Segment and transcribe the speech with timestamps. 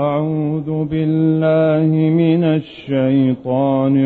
[0.00, 3.96] أعوذ بالله من الشيطان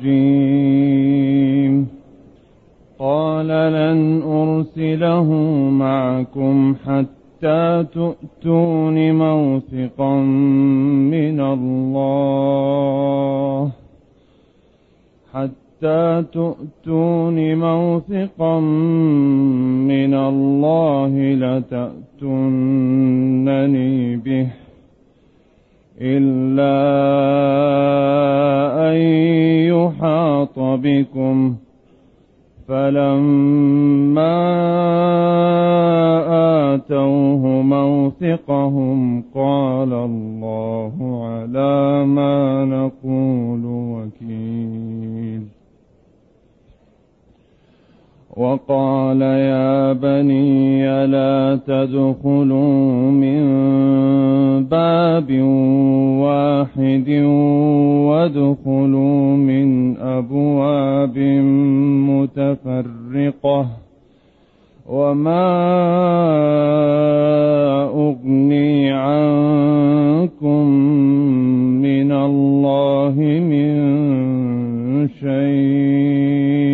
[0.00, 1.88] الرجيم.
[2.98, 5.28] قال لن أرسله
[5.70, 10.16] معكم حتى تؤتون موثقا
[11.14, 12.52] من الله.
[15.34, 18.60] حتى تؤتون موثقا
[19.90, 22.56] من الله لتأتونني
[24.16, 24.63] به.
[26.04, 26.76] إلا
[28.90, 28.96] أن
[29.72, 31.56] يحاط بكم
[32.68, 34.34] فلما
[36.74, 45.53] آتوه موثقهم قال الله على ما نقول وكيل.
[48.36, 53.44] وقال يا بني لا تدخلوا من
[54.64, 55.30] باب
[56.20, 57.10] واحد
[58.10, 61.18] وادخلوا من أبواب
[62.10, 63.66] متفرقة
[64.88, 65.54] وما
[67.84, 70.68] أغني عنكم
[71.82, 73.14] من الله
[73.50, 73.74] من
[75.08, 76.73] شيء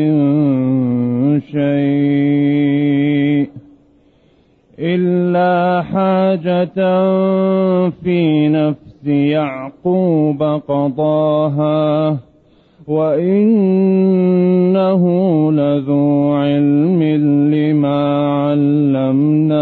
[6.31, 6.79] حاجة
[8.03, 12.17] في نفس يعقوب قضاها
[12.87, 13.81] وإنه
[15.51, 17.03] لذو علم
[17.53, 18.17] لما
[18.47, 19.53] علمناه.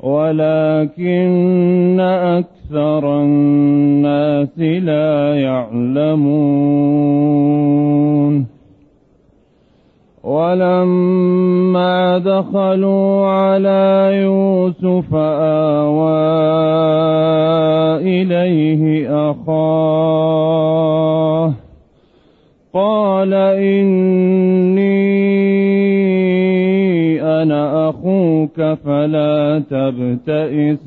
[0.00, 6.74] ولكن أكثر الناس لا يعلمون.
[10.24, 11.53] ولما
[12.18, 16.24] دخلوا على يوسف آوى
[18.02, 20.74] إليه أخاه.
[22.74, 24.84] قال إني
[27.42, 30.78] أنا أخوك فلا تبتئس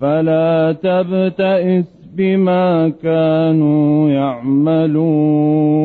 [0.00, 1.84] فلا تبتئس
[2.16, 5.84] بما كانوا يعملون.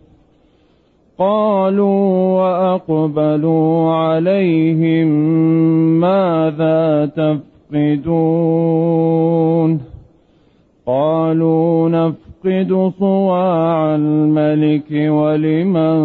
[1.21, 5.07] قالوا وأقبلوا عليهم
[5.99, 7.05] ماذا
[7.73, 8.61] تفقدون
[10.87, 15.99] قالوا نفقد صواع الملك ولمن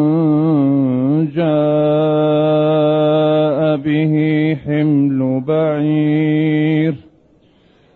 [1.37, 1.47] جاء
[3.77, 4.15] به
[4.66, 7.06] حمل بعير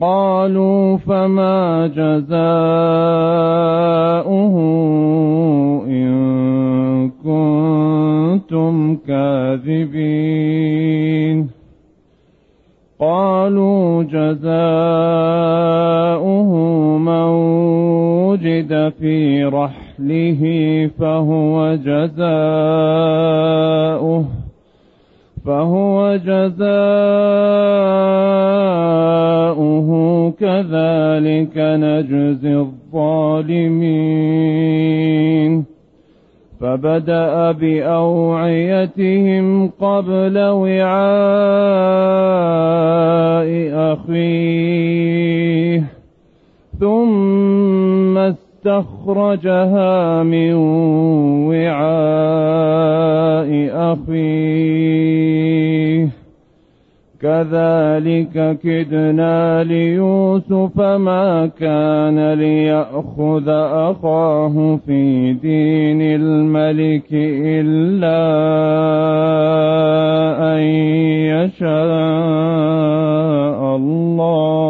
[0.00, 2.26] قالوا فما جزاؤه
[5.86, 10.36] إن كنتم كاذبين.
[13.00, 14.50] قالوا جزاؤه
[16.98, 17.28] من
[18.28, 20.42] وجد في رحله
[20.98, 22.86] فهو جزاؤه.
[25.46, 26.66] فهو جزاؤه
[30.40, 34.16] كذلك نجزي الظالمين.
[36.60, 39.46] فبدأ بأوعيتهم
[39.80, 40.96] قبل وعاء
[43.92, 45.82] أخيه
[46.80, 50.54] ثم استخرجها من
[51.48, 53.50] وعاء
[53.92, 55.25] أخيه.
[57.26, 63.48] كذلك كدنا ليوسف ما كان ليأخذ
[63.88, 68.22] أخاه في دين الملك إلا
[70.54, 70.60] أن
[71.34, 71.66] يشاء
[73.76, 74.66] الله.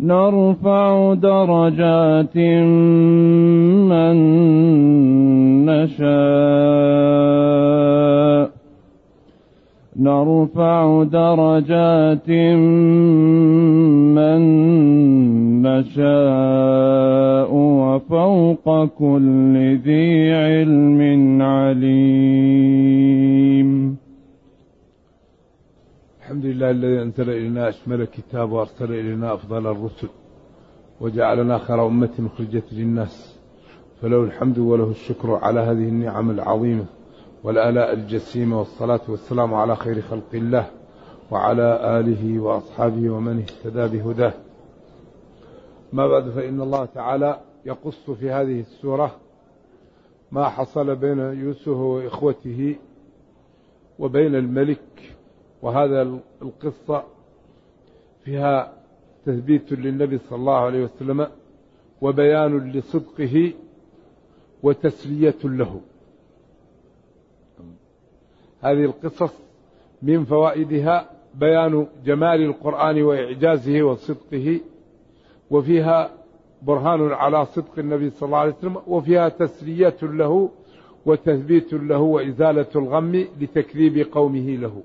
[0.00, 2.36] نرفع درجات
[3.88, 4.16] من
[5.66, 7.23] نشاء.
[9.96, 12.30] نرفع درجات
[14.10, 14.42] من
[15.62, 22.84] نشاء وفوق كل ذي علم عليم.
[26.20, 30.08] الحمد لله الذي أنزل إلينا أشمل الكتاب وأرسل إلينا أفضل الرسل
[31.00, 33.40] وجعلنا خير أمة أخرجت للناس.
[34.02, 36.84] فله الحمد وله الشكر على هذه النعم العظيمة.
[37.44, 40.70] والآلاء الجسيمة والصلاة والسلام على خير خلق الله
[41.30, 44.32] وعلى آله وأصحابه ومن اهتدى بهداه.
[45.92, 49.16] ما بعد فإن الله تعالى يقص في هذه السورة
[50.32, 52.76] ما حصل بين يوسف وإخوته
[53.98, 55.14] وبين الملك
[55.62, 57.02] وهذا القصة
[58.24, 58.72] فيها
[59.26, 61.26] تثبيت للنبي صلى الله عليه وسلم
[62.00, 63.52] وبيان لصدقه
[64.62, 65.80] وتسلية له.
[68.64, 69.32] هذه القصص
[70.02, 74.60] من فوائدها بيان جمال القرآن وإعجازه وصدقه
[75.50, 76.10] وفيها
[76.62, 80.50] برهان على صدق النبي صلى الله عليه وسلم وفيها تسلية له
[81.06, 84.82] وتثبيت له وإزالة الغم لتكذيب قومه له.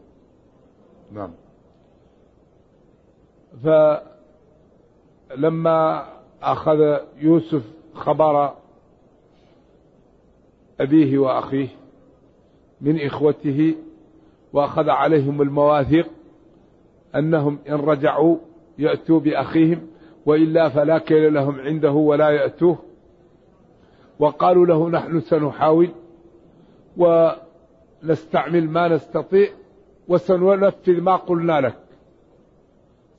[1.11, 1.31] نعم.
[5.33, 6.05] فلما
[6.41, 8.53] أخذ يوسف خبر
[10.79, 11.67] أبيه وأخيه
[12.81, 13.75] من إخوته
[14.53, 16.07] وأخذ عليهم المواثيق
[17.15, 18.37] أنهم إن رجعوا
[18.77, 19.87] يأتوا بأخيهم
[20.25, 22.77] وإلا فلا كيل لهم عنده ولا يأتوه.
[24.19, 25.89] وقالوا له نحن سنحاول
[26.97, 29.49] ونستعمل ما نستطيع
[30.07, 31.79] وسننفذ ما قلنا لك.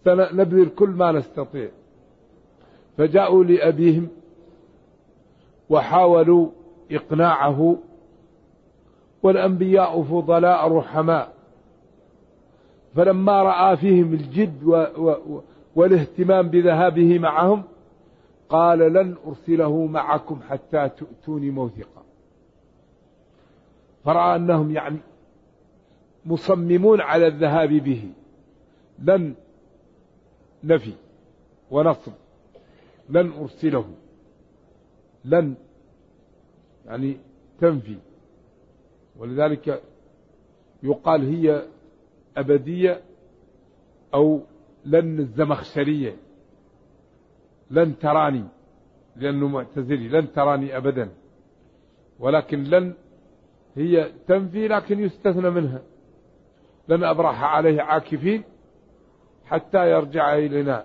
[0.04, 1.68] سنبذل كل ما نستطيع.
[2.98, 4.08] فجاءوا لأبيهم
[5.70, 6.48] وحاولوا
[6.90, 7.76] إقناعه
[9.22, 11.32] والأنبياء فضلاء رحماء.
[12.94, 15.42] فلما رأى فيهم الجد و و
[15.76, 17.62] والاهتمام بذهابه معهم
[18.48, 22.02] قال لن أرسله معكم حتى تؤتوني موثقا.
[24.04, 24.98] فرأى أنهم يعني
[26.26, 28.12] مصممون على الذهاب به.
[28.98, 29.34] لن
[30.64, 30.92] نفي
[31.70, 32.12] ونصب.
[33.08, 33.84] لن أرسله.
[35.24, 35.54] لن
[36.86, 37.16] يعني
[37.60, 37.96] تنفي.
[39.20, 39.82] ولذلك
[40.82, 41.62] يقال هي
[42.36, 43.00] أبدية
[44.14, 44.40] أو
[44.84, 46.16] لن الزمخشرية.
[47.70, 48.44] لن تراني
[49.16, 51.10] لأنه معتزلي لن تراني أبدا.
[52.18, 52.94] ولكن لن
[53.76, 55.82] هي تنفي لكن يستثنى منها.
[56.88, 58.42] لن أبرح عليه عاكفين
[59.44, 60.84] حتى يرجع إلينا.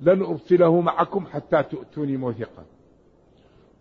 [0.00, 2.64] لن أرسله معكم حتى تؤتوني موثقا.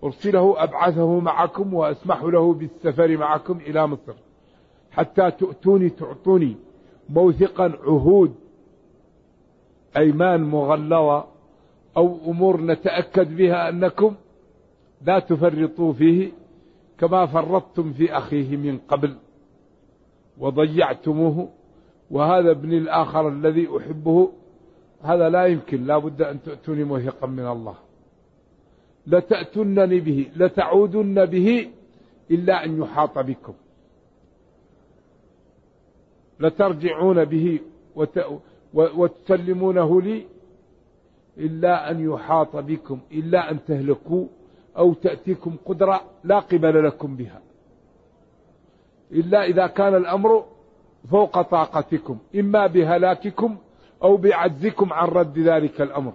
[0.03, 4.13] أرسله أبعثه معكم وأسمح له بالسفر معكم إلى مصر.
[4.91, 6.55] حتى تؤتوني تعطوني
[7.09, 8.35] موثقا عهود
[9.97, 11.25] أيمان مغلظة
[11.97, 14.15] أو أمور نتأكد بها أنكم
[15.01, 16.31] لا تفرطوا فيه
[16.97, 19.15] كما فرطتم في أخيه من قبل
[20.37, 21.49] وضيعتموه.
[22.11, 24.31] وهذا ابن الآخر الذي أحبه
[25.01, 27.75] هذا لا يمكن لا بد أن تؤتوني موثقا من الله.
[29.07, 31.69] لتأتنني به لتعودن به
[32.31, 33.53] إلا أن يحاط بكم.
[36.39, 37.59] لترجعون به
[38.73, 40.25] وتسلمونه لي
[41.37, 44.27] إلا أن يحاط بكم إلا أن تهلكوا
[44.77, 47.41] أو تأتيكم قدرة لا قبل لكم بها.
[49.11, 50.45] إلا إذا كان الأمر
[51.11, 53.57] فوق طاقتكم إما بهلاككم
[54.03, 56.13] أو بعجزكم عن رد ذلك الأمر.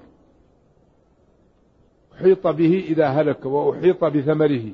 [2.20, 4.72] أحيط به إذا هلك وأحيط بثمره.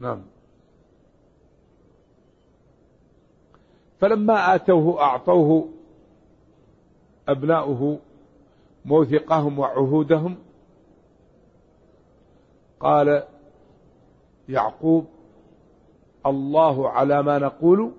[0.00, 0.22] نعم.
[3.98, 5.68] فلما آتوه أعطوه
[7.28, 7.98] أبناؤه
[8.84, 10.36] موثقهم وعهودهم
[12.80, 13.22] قال
[14.48, 15.06] يعقوب
[16.26, 17.92] الله على ما نقول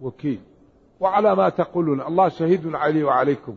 [0.00, 0.40] وكيل
[1.00, 3.56] وعلى ما تقولون الله شهيد علي وعليكم.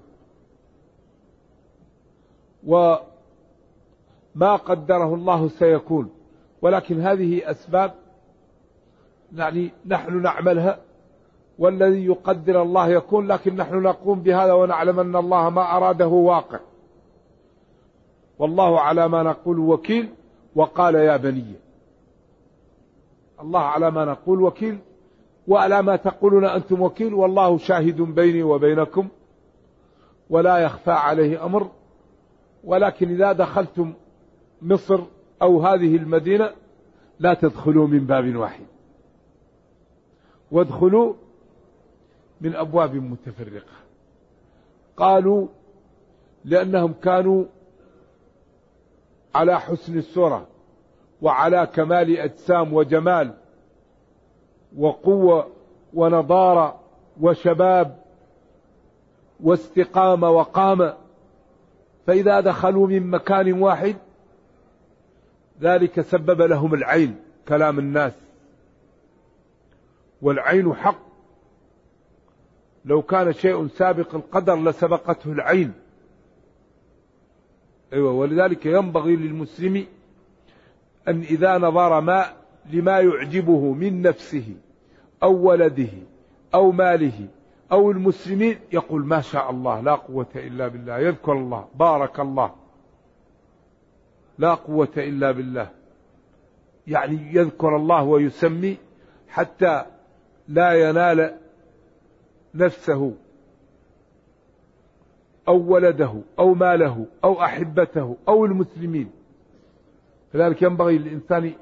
[2.66, 6.10] وما قدره الله سيكون.
[6.62, 7.94] ولكن هذه أسباب
[9.36, 10.80] يعني نحن نعملها
[11.60, 16.60] والذي يقدر الله يكون لكن نحن نقوم بهذا ونعلم أن الله ما أراده واقع.
[18.40, 20.10] والله على ما نقول وكيل
[20.56, 21.56] وقال يا بني.
[23.42, 24.80] الله على ما نقول وكيل
[25.48, 29.08] وعلى ما تقولون أنتم وكيل والله شاهد بيني وبينكم
[30.30, 31.68] ولا يخفى عليه أمر.
[32.64, 33.94] ولكن إذا دخلتم
[34.62, 35.00] مصر
[35.42, 36.52] أو هذه المدينة
[37.20, 38.66] لا تدخلوا من باب واحد.
[40.52, 41.14] وادخلوا
[42.42, 43.74] من أبواب متفرقة.
[44.98, 45.48] قالوا
[46.46, 47.46] لأنهم كانوا
[49.36, 50.48] على حسن السرة
[51.22, 53.34] وعلى كمال أجسام وجمال
[54.78, 55.48] وقوة
[55.94, 56.80] ونضارة
[57.22, 58.04] وشباب
[59.44, 60.98] واستقامة وقامة
[62.08, 63.96] فإذا دخلوا من مكان واحد
[65.62, 67.16] ذلك سبب لهم العين
[67.48, 68.14] كلام الناس.
[70.22, 71.00] والعين حق.
[72.86, 75.74] لو كان شيء سابق القدر لسبقته العين.
[77.94, 79.86] أيوة ولذلك ينبغي للمسلم
[81.08, 82.26] أن إذا نظر ما
[82.72, 84.56] لما يعجبه من نفسه
[85.24, 85.90] أو ولده
[86.54, 87.28] أو ماله
[87.74, 92.52] أو المسلمين يقول ما شاء الله لا قوة إلا بالله يذكر الله بارك الله.
[94.38, 95.70] لا قوة إلا بالله.
[96.88, 98.78] يعني يذكر الله ويسمي
[99.28, 99.86] حتى
[100.48, 101.38] لا ينال
[102.56, 103.14] نفسه
[105.48, 109.12] أو ولده أو ماله أو أحبته أو المسلمين.
[110.34, 111.54] لذلك ينبغي للإنسان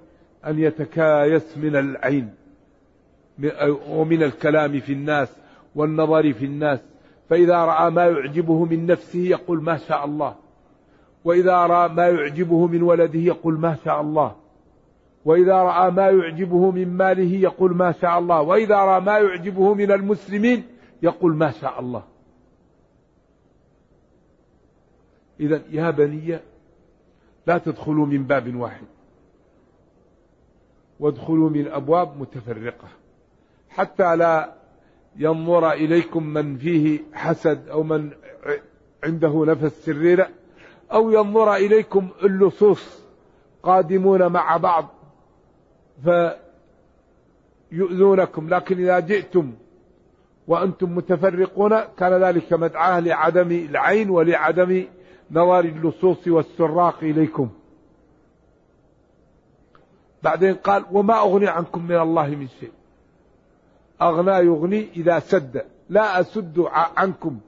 [0.46, 2.36] أن يتكايس من العين
[3.88, 5.41] ومن الكلام في الناس
[5.76, 6.80] والنظر في الناس.
[7.30, 10.36] فإذا رأى ما يعجبه من نفسه يقول ما شاء الله.
[11.24, 14.36] وإذا رأى ما يعجبه من ولده يقول ما شاء الله.
[15.26, 18.42] وإذا رأى ما يعجبه من ماله يقول ما شاء الله.
[18.42, 20.64] وإذا رأى ما يعجبه من المسلمين
[21.04, 22.04] يقول ما شاء الله.
[25.40, 26.40] إذا يا بني
[27.48, 28.86] لا تدخلوا من باب واحد.
[31.00, 32.88] وادخلوا من أبواب متفرقة.
[33.70, 34.61] حتى لا
[35.16, 38.12] ينظر إليكم من فيه حسد أو من
[39.04, 40.30] عنده نفس شريرة
[40.92, 43.02] أو ينظر إليكم اللصوص
[43.64, 44.88] قادمون مع بعض
[47.72, 48.50] فيؤذونكم.
[48.50, 49.54] لكن إذا جئتم
[50.48, 54.86] وأنتم متفرقون كان ذلك مدعاة لعدم العين ولعدم
[55.32, 57.50] نظر اللصوص والسراق إليكم.
[60.24, 62.72] بعدين قال وما أغني عنكم من الله من شيء.
[64.02, 65.66] أغنى يغني إذا سد.
[65.90, 66.60] لا أسد
[66.98, 67.40] عنكم.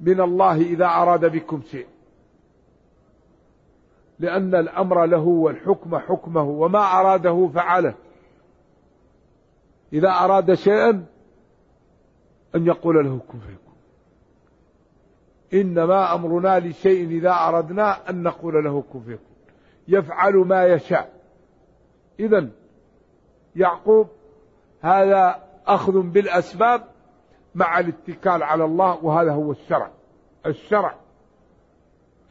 [0.00, 1.86] من الله إذا أراد بكم شيء.
[4.18, 6.42] لأن الأمر له والحكم حكمه.
[6.42, 7.94] وما أراده فعله.
[9.92, 11.06] إذا أراد شيئا
[12.54, 13.74] أن يقول له كن فيكون.
[15.54, 19.36] إنما أمرنا لشيء إذا أردنا أن نقول له كن فيكون.
[19.88, 21.12] يفعل ما يشاء.
[22.20, 22.48] إذا
[23.56, 24.08] يعقوب
[24.80, 26.84] هذا أخذ بالأسباب
[27.54, 29.90] مع الاتكال على الله وهذا هو الشرع.
[30.46, 30.94] الشرع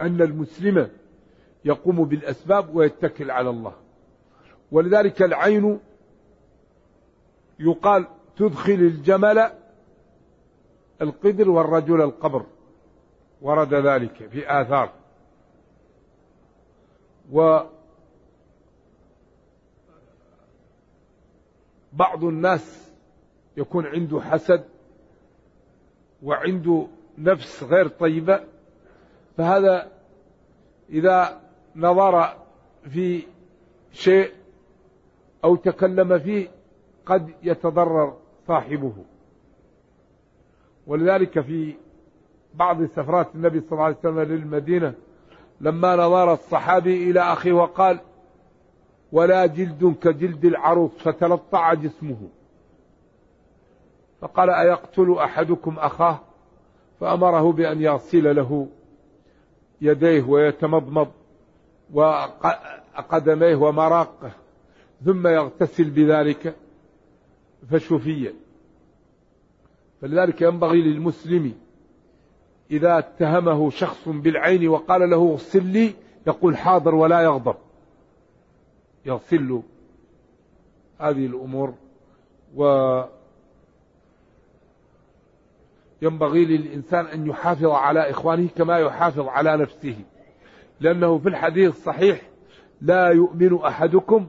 [0.02, 0.92] أن المسلم
[1.66, 3.74] يقوم بالأسباب ويتكل على الله.
[4.72, 5.80] ولذلك العين
[7.60, 8.08] يقال
[8.38, 9.52] تدخل الجمل
[11.02, 12.46] القدر والرجل القبر.
[13.42, 14.94] ورد ذلك في آثار.
[17.32, 17.60] و
[21.94, 22.89] بعض الناس
[23.58, 24.64] يكون عنده حسد
[26.24, 26.88] وعنده
[27.18, 28.40] نفس غير طيبة
[29.38, 29.92] فهذا
[30.90, 31.42] إذا
[31.76, 32.34] نظر
[32.90, 33.24] في
[33.92, 34.32] شيء
[35.44, 36.48] أو تكلم فيه
[37.06, 38.94] قد يتضرر صاحبه.
[40.88, 41.76] ولذلك في
[42.54, 44.94] بعض سفرات النبي صلى الله عليه وسلم للمدينة
[45.62, 48.00] لما نظر الصحابي إلى أخيه وقال
[49.12, 52.30] ولا جلد كجلد العروس فتلطع جسمه.
[54.22, 56.20] فقال أيقتل أحدكم أخاه؟
[57.00, 58.68] فأمره بأن يغسل له
[59.82, 61.12] يديه ويتمضمض
[61.94, 64.32] وقدميه ومراقه
[65.06, 66.56] ثم يغتسل بذلك
[67.72, 68.34] فشفي
[70.02, 71.54] فلذلك ينبغي للمسلم
[72.72, 75.94] إذا اتهمه شخص بالعين وقال له اغسل لي
[76.28, 77.56] يقول حاضر ولا يغضب.
[79.06, 79.64] يغسل له
[81.00, 81.74] هذه الأمور
[82.56, 82.64] و
[86.02, 89.96] ينبغي للإنسان أن يحافظ على إخوانه كما يحافظ على نفسه.
[90.80, 92.22] لأنه في الحديث الصحيح
[92.82, 94.28] لا يؤمن أحدكم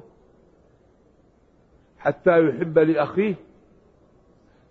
[1.98, 3.34] حتى يحب لأخيه.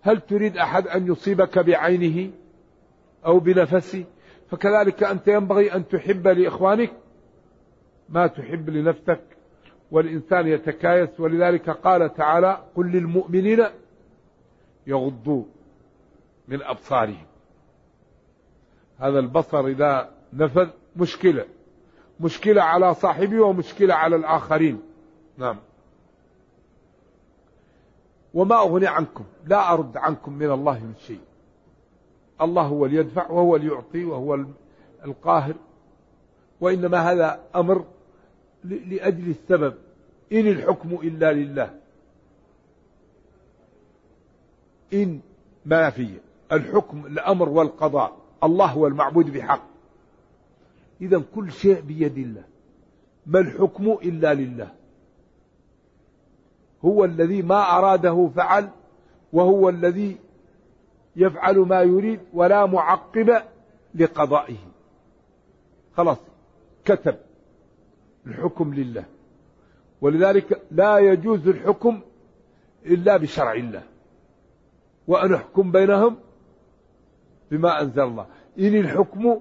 [0.02, 2.30] هل تريد أحد أن يصيبك بعينه
[3.26, 4.04] أو بنفسه؟
[4.50, 6.92] فكذلك أنت ينبغي أن تحب لإخوانك
[8.08, 9.20] ما تحب لنفسك.
[9.90, 11.20] والإنسان يتكايس.
[11.20, 13.64] ولذلك قال تعالى قل للمؤمنين
[14.86, 15.44] يغضوا
[16.50, 17.26] من أبصارهم.
[18.98, 21.44] هذا البصر إذا نفذ مشكلة.
[22.20, 24.82] مشكلة على صاحبه ومشكلة على الآخرين.
[25.38, 25.56] نعم.
[28.34, 29.24] وما أغني عنكم.
[29.46, 31.20] لا أرد عنكم من الله من شيء.
[32.40, 34.44] الله هو اللي يدفع وهو اللي يعطي وهو
[35.04, 35.54] القاهر.
[36.60, 37.84] وإنما هذا أمر
[38.64, 39.74] لأجل السبب.
[40.32, 41.74] إن الحكم إلا لله.
[44.92, 45.20] إن
[45.66, 46.29] ما في.
[46.52, 48.16] الحكم الأمر والقضاء.
[48.44, 49.62] الله هو المعبود بحق.
[51.00, 52.44] إذا كل شيء بيد الله.
[53.26, 54.68] ما الحكم إلا لله.
[56.84, 58.68] هو الذي ما أراده فعل
[59.32, 60.16] وهو الذي
[61.16, 63.42] يفعل ما يريد ولا معقب
[63.94, 64.56] لقضائه.
[65.96, 66.18] خلاص
[66.84, 67.16] كتب
[68.26, 69.04] الحكم لله.
[70.00, 72.00] ولذلك لا يجوز الحكم
[72.86, 73.82] إلا بشرع الله.
[75.08, 76.16] وأن أحكم بينهم
[77.50, 78.26] بما أنزل الله.
[78.58, 79.40] إن الحكم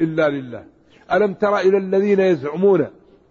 [0.00, 0.64] إلا لله.
[1.12, 2.86] ألم تر إلى الذين يزعمون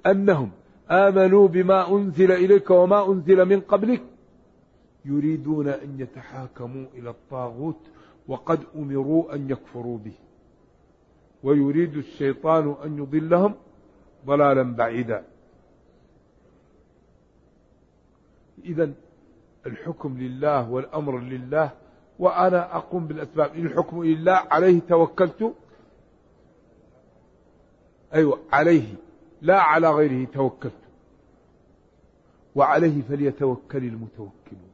[0.05, 0.51] أنهم
[0.91, 4.01] آمنوا بما أنزل إليك وما أنزل من قبلك؟
[5.05, 7.79] يريدون أن يتحاكموا إلى الطاغوت
[8.27, 10.13] وقد أمروا أن يكفروا به.
[11.43, 13.53] ويريد الشيطان أن يضلهم
[14.25, 15.23] ضلالا بعيدا.
[18.65, 18.91] إذا
[19.65, 21.71] الحكم لله والأمر لله
[22.19, 23.55] وأنا أقوم بالأسباب.
[23.55, 25.53] إن الحكم لله عليه توكلت.
[28.13, 28.93] أيوة عليه.
[29.41, 30.73] لا على غيره توكلت.
[32.55, 34.71] وعليه فليتوكل المتوكلون.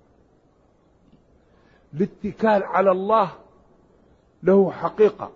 [1.94, 3.32] الاتكال على الله
[4.44, 5.32] له حقيقة.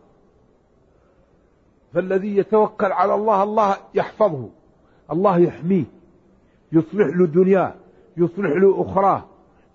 [1.93, 4.49] فالذي يتوكل على الله الله يحفظه.
[5.11, 5.85] الله يحميه.
[6.71, 7.73] يصلح له دنياه
[8.17, 9.25] يصلح له أخراه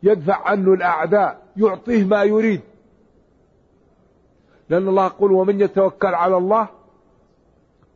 [0.03, 1.50] يدفع عنه الأعداء.
[1.61, 2.61] يعطيه ما يريد.
[4.69, 6.69] لأن الله يقول ومن يتوكل على الله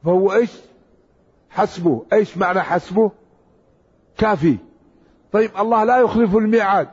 [0.05, 0.61] فهو إيش؟
[1.50, 2.07] حسبه.
[2.12, 3.11] إيش معنى حسبه؟
[4.18, 4.57] كافي.
[5.33, 6.88] طيب الله لا يخلف الميعاد.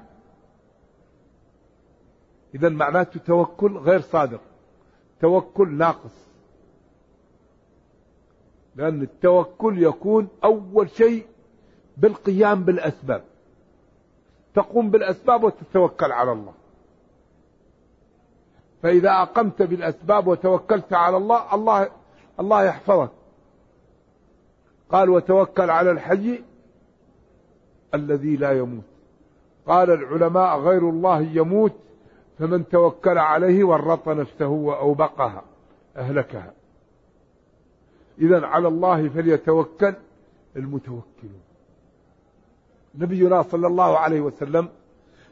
[2.56, 4.42] إذا معناته توكل غير صادق.
[5.22, 6.28] توكل ناقص.
[8.76, 11.26] لأن التوكل يكون أول شيء
[11.98, 13.24] بالقيام بالأسباب.
[14.56, 16.54] تقوم بالأسباب وتتوكل على الله.
[18.84, 21.90] فإذا أقمت بالأسباب وتوكلت على الله الله
[22.40, 23.12] الله يحفظك.
[24.90, 26.44] قال وتوكل على الحي
[27.94, 28.84] الذي لا يموت.
[29.68, 31.74] قال العلماء غير الله يموت
[32.40, 35.44] فمن توكل عليه ورط نفسه وأوبقها
[35.98, 36.54] أهلكها.
[38.20, 39.94] إذا على الله فليتوكل
[40.56, 41.42] المتوكلون.
[42.96, 44.70] نبينا صلى الله عليه وسلم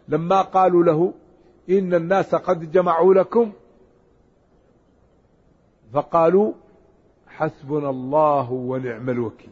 [0.08, 1.14] لما قالوا له
[1.70, 3.52] إن الناس قد جمعوا لكم
[5.94, 6.54] فقالوا
[7.28, 9.50] حسبنا الله ونعم الوكيل.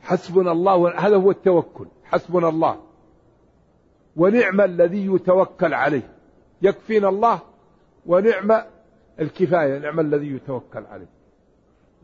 [0.00, 2.80] حسبنا الله هذا هو التوكل حسبنا الله.
[4.16, 6.12] ونعم الذي يتوكل عليه.
[6.62, 7.40] يكفينا الله
[8.06, 8.62] ونعم
[9.20, 11.08] الكفاية نعم الذي يتوكل عليه.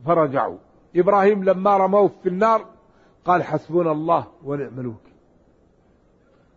[0.07, 0.59] فرجعوا.
[0.96, 2.66] إبراهيم لما رموه في النار
[3.25, 5.12] قال حسبنا الله ونعم الوكيل.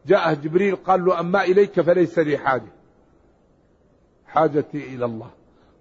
[0.06, 2.75] جاءه جبريل قال له أما إليك فليس لي حاجة.
[4.36, 5.30] حاجتي إلى الله.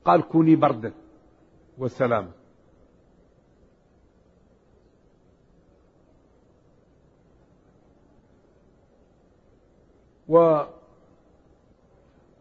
[0.05, 0.93] قال كوني بردا
[1.79, 2.31] وسلاما.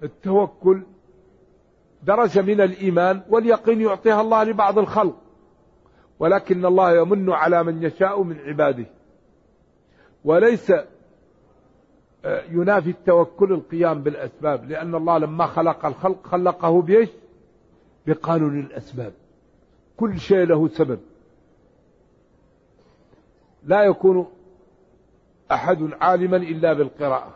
[0.01, 0.83] والتوكل
[2.03, 5.15] درجة من الإيمان واليقين يعطيها الله لبعض الخلق.
[6.19, 8.85] ولكن الله يمن على من يشاء من عباده.
[10.23, 10.71] وليس
[12.25, 17.09] ينافي التوكل القيام بالأسباب لأن الله لما خلق الخلق خلقه بإيش؟
[18.07, 19.13] بقانون الأسباب.
[19.97, 20.99] كل شيء له سبب.
[23.63, 24.27] لا يكون
[25.51, 27.33] أحد عالما إلا بالقراءة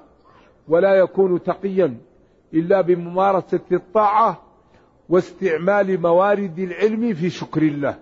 [0.67, 1.97] ولا يكون تقيا
[2.53, 4.41] إلا بممارسة الطاعة
[5.09, 7.99] واستعمال موارد العلم في شكر الله.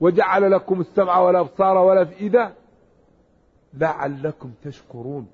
[0.00, 2.52] وجعل لكم السمع والأبصار والأفئدة
[3.74, 5.26] لعلكم تشكرون.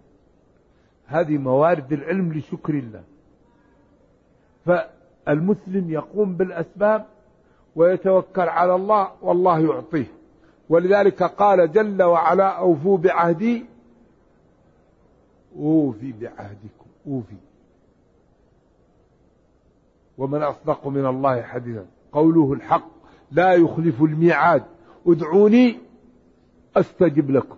[1.09, 3.03] هذه موارد العلم لشكر الله.
[5.29, 7.07] المسلم يقوم بالأسباب
[7.77, 10.07] ويتوكل على الله والله يعطيه.
[10.69, 13.65] ولذلك قال جل وعلا أوفوا بعهدي.
[15.57, 16.87] أوفي بعهدكم.
[17.07, 17.37] أوفي.
[20.19, 21.87] ومن أصدق من الله حديثا.
[22.13, 22.91] قوله الحق
[23.31, 24.65] لا يخلف الميعاد.
[25.07, 25.79] ادعوني
[26.77, 27.57] أستجب لكم.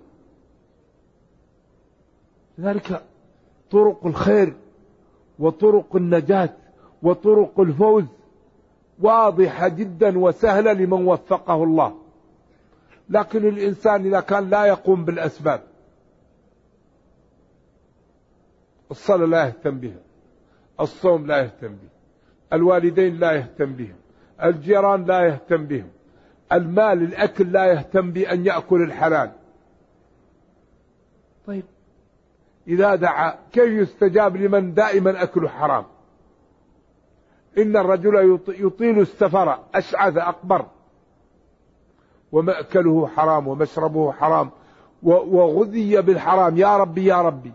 [2.59, 3.03] لذلك
[3.71, 4.55] طرق الخير
[5.39, 6.51] وطرق النجاة
[7.03, 8.05] وطرق الفوز
[8.99, 11.95] واضحة جدا وسهلة لمن وفقه الله.
[13.11, 15.63] لكن الإنسان إذا كان لا يقوم بالأسباب
[18.91, 20.01] الصلاة لا يهتم بها
[20.81, 21.89] الصوم لا يهتم به
[22.53, 23.97] الوالدين لا يهتم بهم
[24.45, 25.89] الجيران لا يهتم بهم
[26.53, 29.33] المال الأكل لا يهتم بأن يأكل الحلال
[31.47, 31.65] طيب
[32.71, 35.85] إذا دعا كيف يستجاب لمن دائما أكله حرام؟
[37.59, 40.67] إن الرجل يطيل السفر أشعث أقبر.
[42.33, 44.51] ومأكله حرام ومشربه حرام
[45.03, 46.57] وغذي بالحرام.
[46.57, 47.53] يا ربي يا ربي.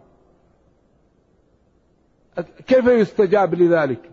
[2.68, 4.12] كيف يستجاب لذلك؟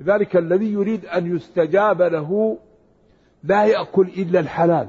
[0.00, 2.58] لذلك الذي يريد أن يستجاب له
[3.42, 4.88] لا يأكل إلا الحلال.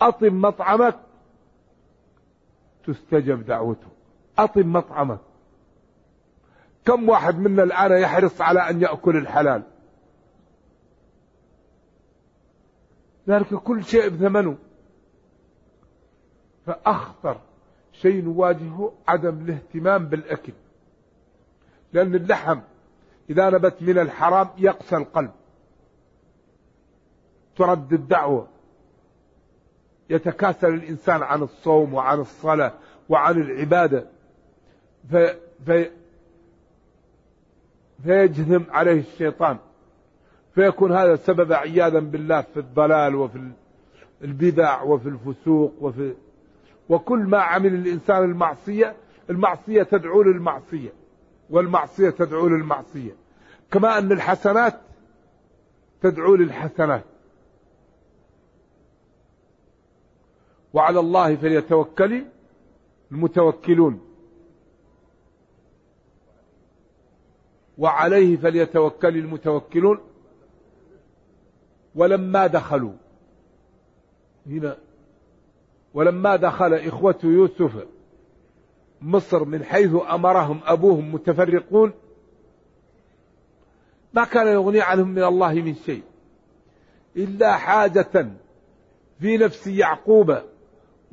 [0.00, 0.98] أطم مطعمك
[2.86, 3.88] تستجب دعوته.
[4.38, 5.20] أطم مطعمك
[6.84, 9.62] كم واحد منا الآن يحرص على أن يأكل الحلال؟
[13.28, 14.56] ذلك كل شيء بثمنه.
[16.66, 17.40] فأخطر
[17.92, 20.52] شيء نواجهه عدم الاهتمام بالأكل.
[21.92, 22.60] لأن اللحم
[23.30, 25.30] إذا نبت من الحرام يقسى القلب.
[27.56, 28.48] ترد الدعوة.
[30.12, 32.72] يتكاسل الإنسان عن الصوم وعن الصلاة
[33.08, 34.06] وعن العبادة.
[35.10, 35.34] في
[35.66, 35.90] في
[38.04, 39.56] فيجذم عليه الشيطان.
[40.54, 43.50] فيكون هذا سبب عياذا بالله في الضلال وفي
[44.24, 46.14] البدع وفي الفسوق وفي
[46.88, 48.94] وكل ما عمل الإنسان المعصية
[49.30, 50.92] المعصية تدعو للمعصية
[51.50, 53.12] والمعصية تدعو للمعصية.
[53.70, 54.80] كما أن الحسنات
[56.02, 57.04] تدعو للحسنات.
[60.74, 62.24] وعلى الله فليتوكل
[63.12, 64.00] المتوكلون.
[67.78, 70.00] وعليه فليتوكل المتوكلون.
[71.94, 72.92] ولما دخلوا
[74.46, 74.76] هنا
[75.94, 77.86] ولما دخل إخوة يوسف
[79.02, 81.92] مصر من حيث أمرهم أبوهم متفرقون
[84.12, 86.02] ما كان يغني عنهم من الله من شيء
[87.16, 88.32] إلا حاجة
[89.20, 90.38] في نفس يعقوب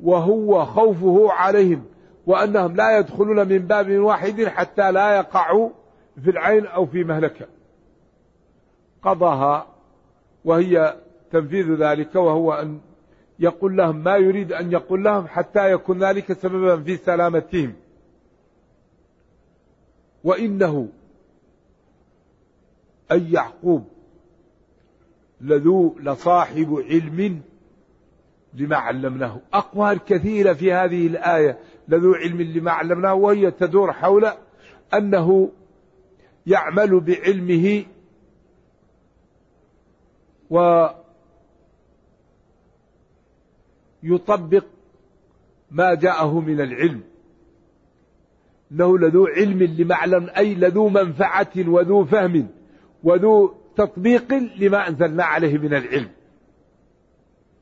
[0.02, 1.84] وهو خوفه عليهم
[2.26, 5.70] وأنهم لا يدخلون من باب واحد حتى لا يقعوا
[6.24, 7.46] في العين أو في مهلكة.
[9.02, 9.66] قضاها
[10.44, 10.96] وهي
[11.32, 12.80] تنفيذ ذلك وهو أن
[13.38, 17.72] يقول لهم ما يريد أن يقول لهم حتى يكون ذلك سببا في سلامتهم.
[20.24, 20.88] وإنه
[23.12, 23.88] أي يعقوب
[25.40, 27.40] لذو لصاحب علم
[28.54, 29.40] لما علمناه.
[29.52, 31.58] أقوال كثيرة في هذه الآية
[31.88, 34.32] لذو علم لما علمناه وهي تدور حول
[34.94, 35.50] أنه
[36.46, 37.84] يعمل بعلمه
[44.02, 44.64] ويطبق
[45.70, 47.00] ما جاءه من العلم.
[48.72, 52.48] إنه لذو علم لمعلم أي لذو منفعة وذو فهم
[53.02, 56.10] وذو تطبيق لما أنزلنا عليه من العلم.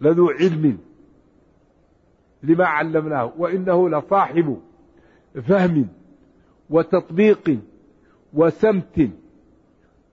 [0.00, 0.78] لذو علم
[2.42, 4.61] لما علمناه وإنه لصاحب
[5.48, 5.88] فهم
[6.70, 7.58] وتطبيق
[8.34, 9.11] وسمت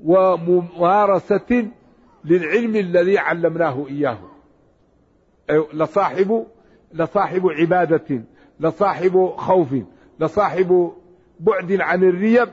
[0.04, 1.68] وممارسة
[2.26, 4.20] للعلم الذي علمناه إياه.
[5.74, 6.46] لصاحب
[6.94, 8.24] لصاحب عبادة
[8.60, 9.76] لصاحب خوف
[10.20, 10.92] لصاحب
[11.40, 12.50] بعد عن الريب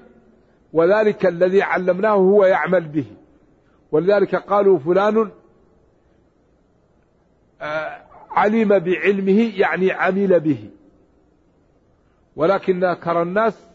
[0.73, 3.07] وذلك الذي علمناه هو يعمل به.
[3.93, 5.31] ولذلك قالوا فلان
[8.31, 10.71] علم بعلمه يعني عمل به.
[12.37, 13.67] ولكن أكثر الناس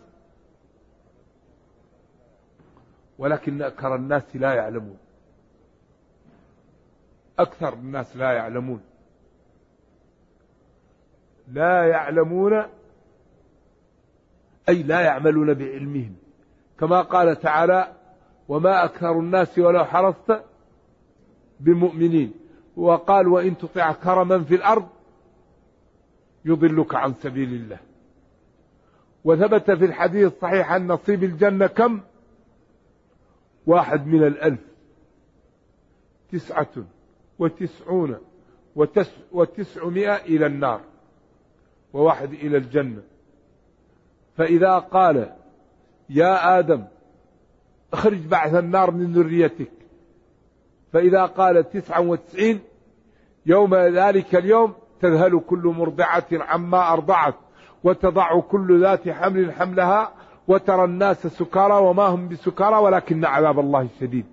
[3.17, 4.97] ولكن أكثر الناس لا يعلمون.
[7.39, 8.81] أكثر الناس لا يعلمون.
[11.47, 12.63] لا يعلمون
[14.69, 16.15] أي لا يعملون بعلمهم.
[16.79, 17.93] كما قال تعالى
[18.47, 20.43] وما أكثر الناس ولو حرصت
[21.59, 22.46] بمؤمنين.
[22.77, 24.87] وقال وإن تطع كرما في الأرض
[26.45, 27.79] يضلك عن سبيل الله.
[29.23, 32.01] وثبت في الحديث الصحيح أن نصيب الجنة كم؟
[33.65, 34.59] واحد من الألف.
[36.31, 36.69] تسعة
[37.39, 38.17] وتسعون
[38.75, 40.81] وتس وتسعمائة إلى النار
[41.93, 43.01] وواحد إلى الجنة.
[44.37, 45.35] فإذا قال
[46.09, 46.85] يا آدم
[47.93, 49.76] اخرج بعث النار من ذريتك.
[50.93, 52.59] فإذا قال تسعة وتسعين
[53.45, 57.35] يوم ذلك اليوم تذهل كل مرضعة عما أرضعت
[57.83, 60.13] وتضع كل ذات حمل حملها
[60.47, 64.25] وترى الناس سكارى وما هم بسكارى ولكن عذاب الله شديد.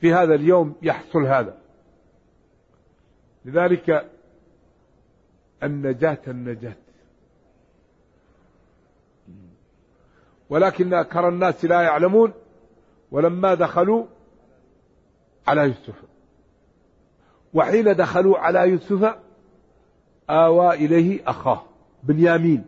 [0.00, 1.58] في هذا اليوم يحصل هذا.
[3.44, 4.10] لذلك
[5.62, 6.76] النجاة النجاة.
[10.50, 12.32] ولكن أكثر الناس لا يعلمون
[13.10, 14.06] ولما دخلوا
[15.46, 15.94] على يوسف.
[17.54, 19.16] وحين دخلوا على يوسف
[20.30, 21.62] آوى إليه أخاه
[22.02, 22.64] بنيامين.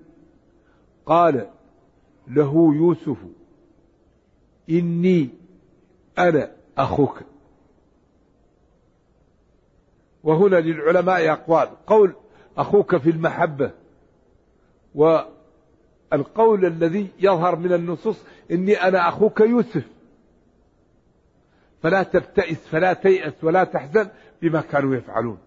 [1.06, 1.50] قال
[2.28, 3.16] له يوسف
[4.70, 5.28] إني
[6.18, 7.20] أنا أخوك.
[10.22, 11.68] وهنا للعلماء أقوال.
[11.86, 12.14] قول
[12.56, 13.70] أخوك في المحبة.
[14.94, 18.16] والقول الذي يظهر من النصوص
[18.50, 19.84] إني أنا أخوك يوسف.
[21.82, 24.08] فلا تبتئس فلا تيأس ولا تحزن
[24.42, 25.38] بما كانوا يفعلون.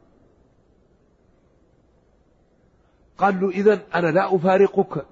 [3.18, 5.06] قال له إذا أنا لا أفارقك.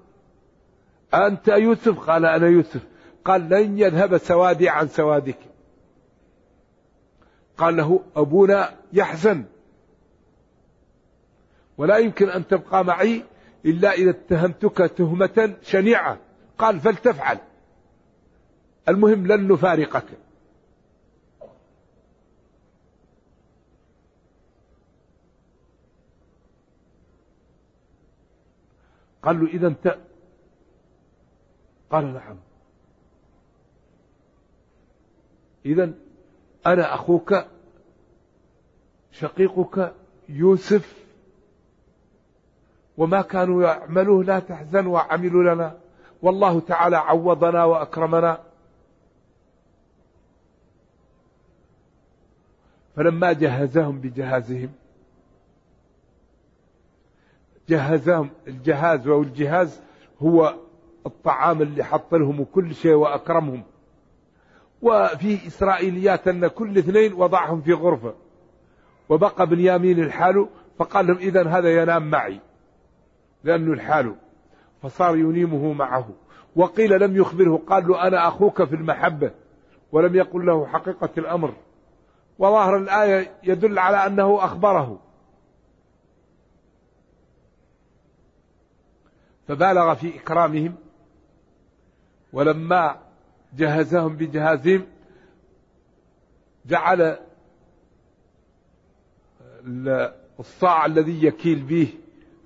[1.14, 2.86] أنت يوسف؟ قال أنا يوسف.
[3.24, 5.38] قال لن يذهب سوادي عن سوادك.
[7.56, 9.44] قال له أبونا يحزن.
[11.78, 13.24] ولا يمكن أن تبقى معي
[13.64, 16.18] إلا إذا اتهمتك تهمة شنيعة.
[16.58, 17.38] قال فلتفعل.
[18.88, 20.06] المهم لن نفارقك.
[29.22, 29.98] قال له إذا أنت
[31.90, 32.36] قال نعم.
[35.66, 35.92] إذا
[36.66, 37.34] أنا أخوك
[39.12, 39.94] شقيقك
[40.28, 41.00] يوسف
[42.96, 45.78] وما كانوا يعملوه لا تحزن وعملوا لنا.
[46.22, 48.42] والله تعالى عوضنا وأكرمنا.
[52.96, 54.72] فلما جهزهم بجهازهم
[57.70, 59.80] جهزهم الجهاز أو الجهاز
[60.22, 60.54] هو
[61.06, 63.62] الطعام اللي حط لهم وكل شيء وأكرمهم.
[64.82, 68.14] وفي إسرائيليات أن كل اثنين وضعهم في غرفة.
[69.08, 72.40] وبقى بنيامين الحال فقال لهم إذا هذا ينام معي.
[73.44, 74.14] لأنه الحال
[74.82, 76.08] فصار ينيمه معه.
[76.56, 77.62] وقيل لم يخبره.
[77.66, 79.30] قال له أنا أخوك في المحبة.
[79.92, 81.52] ولم يقل له حقيقة الأمر.
[82.38, 85.09] وظاهر الآية يدل على أنه أخبره.
[89.50, 90.74] فبالغ في إكرامهم
[92.32, 92.98] ولما
[93.56, 94.86] جهزهم بجهازهم
[96.66, 97.18] جعل
[100.40, 101.88] الصاع الذي يكيل به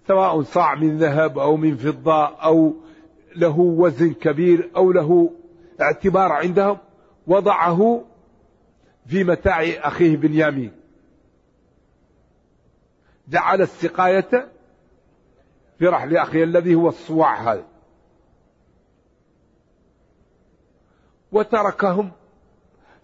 [0.08, 2.74] سواء صاع من ذهب أو من فضة أو
[3.36, 5.30] له وزن كبير أو له
[5.80, 6.78] اعتبار عندهم
[7.26, 8.04] وضعه
[9.06, 10.72] في متاع أخيه بنيامين.
[13.28, 14.53] جعل السقاية
[15.84, 17.64] في رحل أخيه الذي هو الصواع هذا.
[21.32, 22.12] وتركهم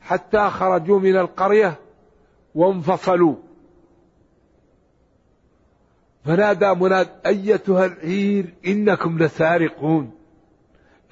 [0.00, 1.78] حتى خرجوا من القرية
[2.54, 3.34] وانفصلوا.
[6.24, 10.10] فنادى مناد أيتها العير إنكم لسارقون.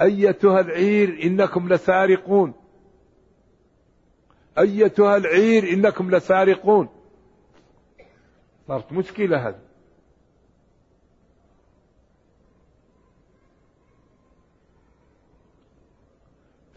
[0.03, 2.55] أيتها العير إنكم لسارقون.
[4.59, 6.89] أيتها العير إنكم لسارقون.
[8.69, 9.68] صارت مشكلة هذه.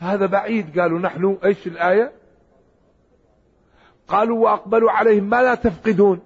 [0.01, 0.79] هذا بعيد.
[0.79, 2.11] قالوا نحن إيش الآية؟
[4.07, 6.19] قالوا وأقبلوا عليهم ما لا تفقدون.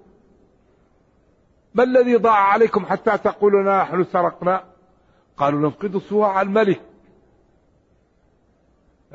[1.74, 4.64] ما الذي ضاع عليكم حتى تقولون نحن سرقنا؟
[5.36, 6.80] قالوا نفقد صواع الملك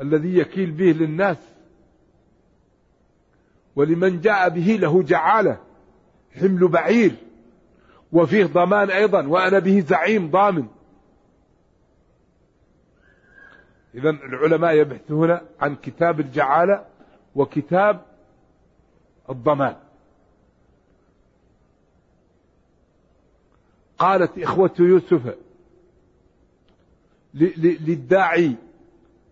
[0.00, 1.36] الذي يكيل به للناس.
[3.76, 5.58] ولمن جاء به له جعالة
[6.40, 7.14] حمل بعير
[8.12, 10.66] وفيه ضمان أيضا وأنا به زعيم ضامن.
[13.94, 16.84] إذا العلماء يبحثون عن كتاب الجعالة
[17.34, 18.00] وكتاب
[19.30, 19.76] الضمان.
[23.98, 25.34] قالت إخوة يوسف
[27.34, 28.54] للداعي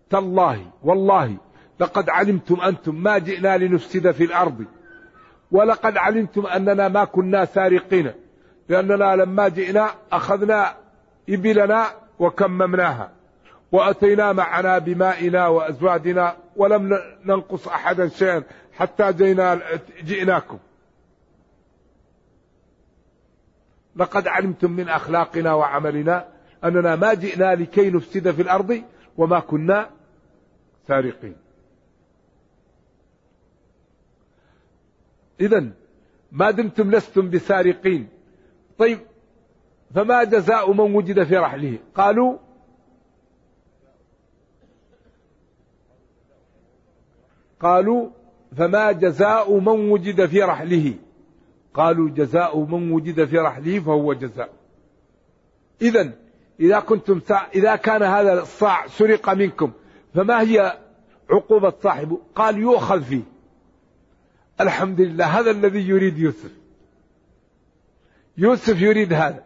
[0.09, 1.37] تالله والله
[1.79, 4.65] لقد علمتم أنتم ما جئنا لنفسد في الأرض
[5.51, 8.11] ولقد علمتم أننا ما كنا سارقين
[8.69, 10.75] لأننا لما جئنا أخذنا
[11.29, 11.85] إبلنا
[12.19, 13.11] وكممناها.
[13.71, 19.61] وأتينا معنا بمائنا وأزوادنا ولم ننقص أحدا شيئا حتى جينا
[20.03, 20.59] جئناكم.
[23.95, 26.27] لقد علمتم من أخلاقنا وعملنا
[26.63, 28.83] أننا ما جئنا لكي نفسد في الأرض
[29.17, 29.89] وما كنا
[30.87, 31.35] سارقين.
[35.41, 35.69] إذا
[36.31, 38.09] ما دمتم لستم بسارقين.
[38.77, 38.99] طيب
[39.95, 42.37] فما جزاء من وجد في رحله؟ قالوا
[47.61, 48.09] قالوا
[48.57, 50.93] فما جزاء من وجد في رحله.
[51.73, 54.49] قالوا جزاء من وجد في رحله فهو جزاء.
[55.81, 56.11] إذا
[56.59, 57.21] إذا كنتم.
[57.55, 59.71] إذا كان هذا الصاع سرق منكم
[60.13, 60.77] فما هي
[61.29, 63.23] عقوبة صاحبه قال يؤخذ فيه.
[64.61, 66.51] الحمد لله هذا الذي يريد يوسف
[68.37, 69.43] يوسف يريد هذا.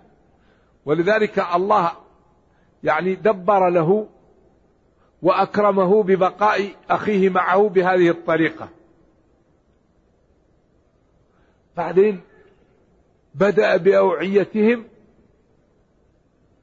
[0.85, 1.91] ولذلك الله
[2.83, 4.07] يعني دبر له
[5.25, 8.69] وأكرمه ببقاء أخيه معه بهذه الطريقة.
[11.77, 12.21] بعدين
[13.35, 14.87] بدأ بأوعيتهم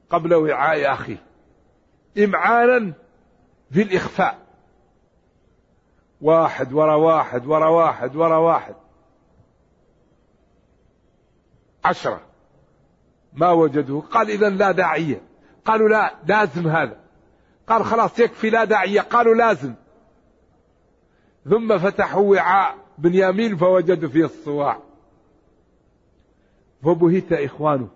[0.09, 1.17] قبل وعاء أخيه
[2.17, 2.93] إمعانا
[3.71, 4.39] في الإخفاء.
[6.21, 8.75] واحد ورا واحد ورا واحد ورا واحد.
[11.85, 12.21] عشرة.
[13.33, 15.21] ما وجدوه؟ قال إذا لا داعية.
[15.65, 17.02] قالوا لا لازم هذا.
[17.67, 19.73] قال خلاص يكفي لا داعية قالوا لازم.
[21.49, 24.79] ثم فتحوا وعاء بنيامين فوجدوا فيه الصواع.
[26.83, 27.87] فبهت إخوانه.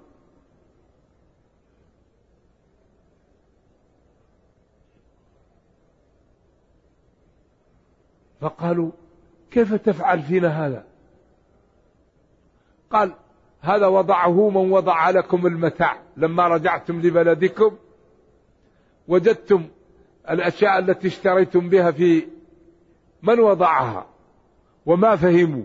[8.41, 8.91] فقالوا
[9.51, 10.85] كيف تفعل فينا هذا؟
[12.91, 13.13] قال
[13.61, 16.01] هذا وضعه من وضع لكم المتاع.
[16.17, 17.77] لما رجعتم لبلدكم
[19.07, 19.67] وجدتم
[20.29, 22.27] الأشياء التي اشتريتم بها في
[23.23, 24.07] من وضعها
[24.85, 25.63] وما فهموا.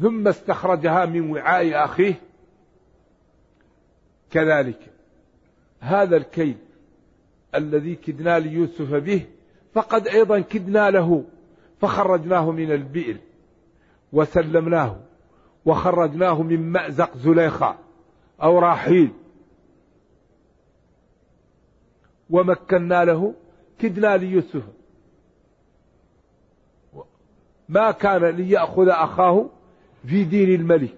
[0.00, 2.14] ثم استخرجها من وعاء أخيه.
[4.30, 4.78] كذلك
[5.80, 6.58] هذا الكيد
[7.54, 9.26] الذي كدنا ليوسف به
[9.74, 11.24] فقد أيضا كدنا له
[11.80, 13.16] فخرجناه من البئر
[14.12, 15.09] وسلمناه.
[15.64, 17.76] وخرجناه من مأزق زليخة
[18.42, 19.12] أو راحيل.
[22.30, 23.34] ومكنا له
[23.78, 24.62] كدنا ليوسف.
[27.68, 29.50] ما كان ليأخذ أخاه
[30.06, 30.96] في دين الملك.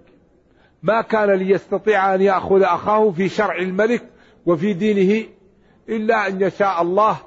[0.82, 4.08] ما كان ليستطيع أن يأخذ أخاه في شرع الملك
[4.46, 5.28] وفي دينه
[5.88, 7.18] إلا أن يشاء الله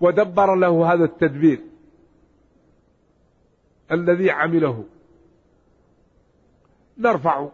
[0.00, 1.60] ودبر له هذا التدبير
[3.92, 4.84] الذي عمله.
[6.98, 7.48] نرفع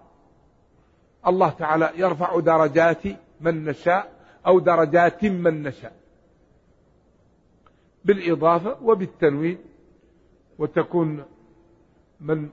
[1.27, 3.03] الله تعالى يرفع درجات
[3.41, 4.13] من نشاء
[4.47, 5.97] أو درجات من نشاء.
[8.05, 9.59] بالإضافة وبالتنوين
[10.59, 11.25] وتكون
[12.21, 12.49] من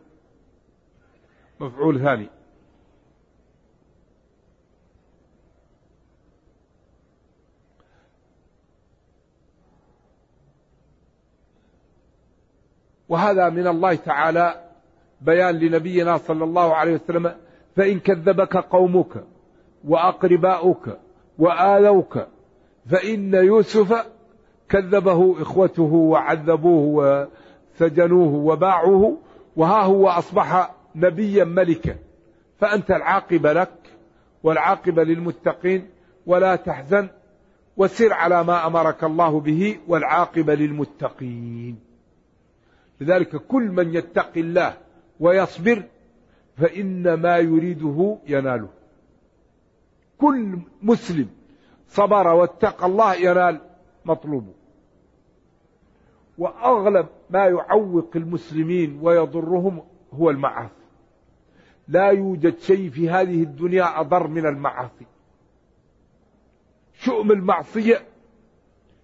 [1.60, 2.30] مفعول ثاني
[13.10, 14.67] وهذا من الله تعالى
[15.22, 17.36] بيان لنبينا صلى الله عليه وسلم
[17.76, 19.24] فإن كذبك قومك
[19.88, 21.00] وأقرباؤك
[21.40, 22.28] وآذوك
[22.86, 24.08] فإن يوسف
[24.70, 27.28] كذبه إخوته وعذبوه
[27.80, 29.18] وسجنوه وباعوه
[29.56, 31.96] وها هو أصبح نبيا ملكا.
[32.60, 33.74] فأنت العاقبة لك
[34.44, 35.90] والعاقبة للمتقين
[36.26, 37.08] ولا تحزن
[37.78, 41.80] وسر على ما أمرك الله به والعاقبة للمتقين.
[43.02, 44.74] لذلك كل من يتقي الله
[45.20, 45.84] ويصبر
[46.58, 48.70] فإن ما يريده يناله.
[50.18, 51.30] كل مسلم
[51.88, 53.62] صبر واتقى الله ينال
[54.06, 54.54] مطلوبه.
[56.38, 60.74] وأغلب ما يعوق المسلمين ويضرهم هو المعاصي.
[61.88, 65.06] لا يوجد شيء في هذه الدنيا أضر من المعاصي.
[66.94, 68.06] شؤم المعصية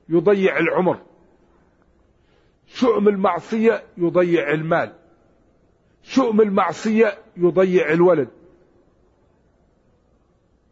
[0.09, 0.99] يضيع العمر.
[2.67, 4.93] شؤم المعصية يضيع المال.
[6.03, 8.27] شؤم المعصية يضيع الولد.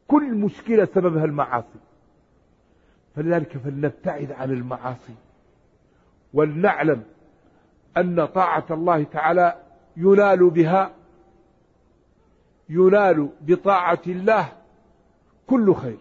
[0.07, 1.79] كل مشكلة سببها المعاصي.
[3.15, 5.15] فلذلك فلنبتعد عن المعاصي.
[6.33, 7.03] ولنعلم
[7.97, 9.63] أن طاعة الله تعالى
[9.97, 10.95] ينال بها
[12.69, 14.51] ينال بطاعة الله
[15.47, 15.97] كل خير.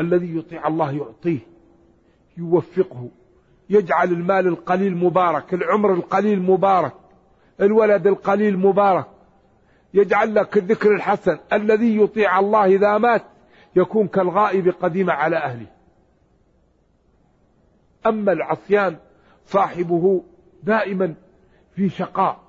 [0.00, 1.38] الذي يطيع الله يعطيه
[2.36, 3.08] يوفقه
[3.70, 6.94] يجعل المال القليل مبارك العمر القليل مبارك
[7.60, 9.06] الولد القليل مبارك
[9.94, 13.24] يجعل لك الذكر الحسن الذي يطيع الله إذا مات
[13.76, 15.66] يكون كالغائب قديم على أهله.
[18.06, 18.96] أما العصيان
[19.46, 20.24] صاحبه
[20.62, 21.14] دائما
[21.74, 22.40] في شقاء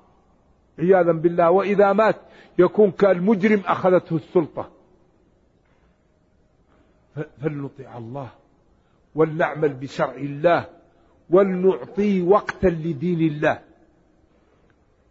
[0.78, 2.16] عياذا بالله وإذا مات
[2.58, 4.70] يكون كالمجرم أخذته السلطة.
[7.42, 8.28] فلنطيع الله
[9.14, 10.64] ولنعمل بشرع الله
[11.30, 13.65] ولنعطي وقتا لدين الله.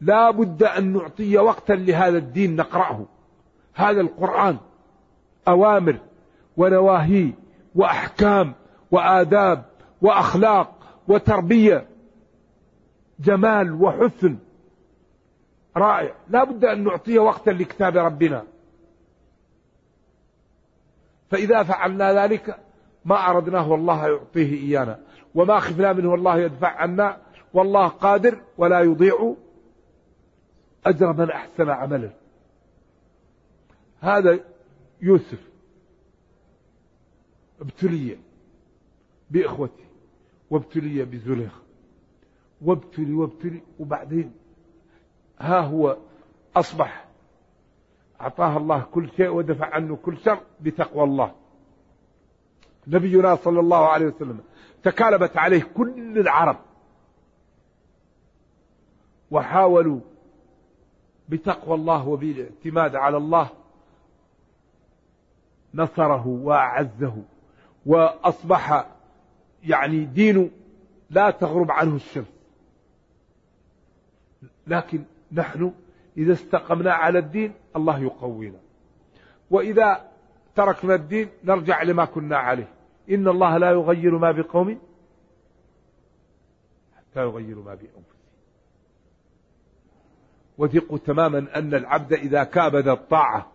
[0.01, 3.05] لا بد أن نعطي وقتا لهذا الدين نقرأه.
[3.73, 4.57] هذا القرآن
[5.47, 5.97] أوامر
[6.57, 7.33] ونواهي
[7.75, 8.53] وأحكام
[8.91, 9.65] وآداب
[10.01, 11.87] وأخلاق وتربية.
[13.19, 14.37] جمال وحسن
[15.77, 16.13] رائع.
[16.29, 18.43] لا بد أن نعطيه وقتا لكتاب ربنا.
[21.29, 22.59] فإذا فعلنا ذلك
[23.05, 24.99] ما أردناه والله يعطيه إيانا.
[25.35, 27.17] وما خفنا منه والله يدفع عنا.
[27.53, 29.35] والله قادر ولا يضيع.
[30.85, 32.13] أجر من أحسن عملا
[33.99, 34.39] هذا
[35.01, 35.49] يوسف
[37.61, 38.17] ابتلي
[39.31, 39.83] بإخوته
[40.49, 41.61] وابتلي بزليخ
[42.61, 44.33] وابتلي وابتلي وبعدين
[45.39, 45.97] ها هو
[46.55, 47.05] أصبح
[48.21, 51.35] أعطاه الله كل شيء ودفع عنه كل شر بتقوى الله.
[52.87, 54.39] نبينا صلى الله عليه وسلم
[54.83, 56.57] تكالبت عليه كل العرب.
[59.31, 59.99] وحاولوا
[61.29, 63.49] بتقوى الله وبالاعتماد على الله
[65.73, 67.23] نصره وأعزه
[67.85, 68.87] وأصبح
[69.63, 70.49] يعني دينه
[71.09, 72.35] لا تغرب عنه الشمس
[74.67, 75.71] لكن نحن
[76.17, 78.59] إذا استقمنا على الدين الله يقوينا.
[79.51, 80.11] وإذا
[80.55, 82.67] تركنا الدين نرجع لما كنا عليه.
[83.09, 84.79] إن الله لا يغير ما بقوم
[86.97, 88.14] حتى يغيروا ما بأنفسهم.
[90.57, 93.51] وثقوا تماما أن العبد إذا كابد الطاعة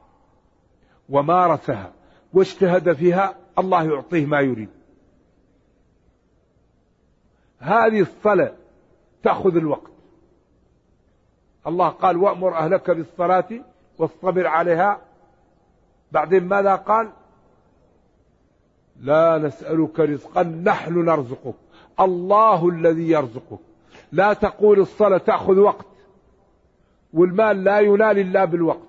[1.08, 1.92] ومارسها
[2.32, 4.68] واجتهد فيها الله يعطيه ما يريد.
[7.58, 8.52] هذه الصلاة
[9.22, 9.90] تأخذ الوقت.
[11.66, 13.48] الله قال وأمر أهلك بالصلاة
[13.98, 15.00] واصطبر عليها.
[16.12, 17.10] بعدين ماذا قال؟
[19.00, 21.54] لا نسألك رزقا نحن نرزقك
[22.00, 23.58] الله الذي يرزقك.
[24.12, 25.89] لا تقول الصلاة تأخذ وقت.
[27.12, 28.88] والمال لا ينال إلا بالوقت.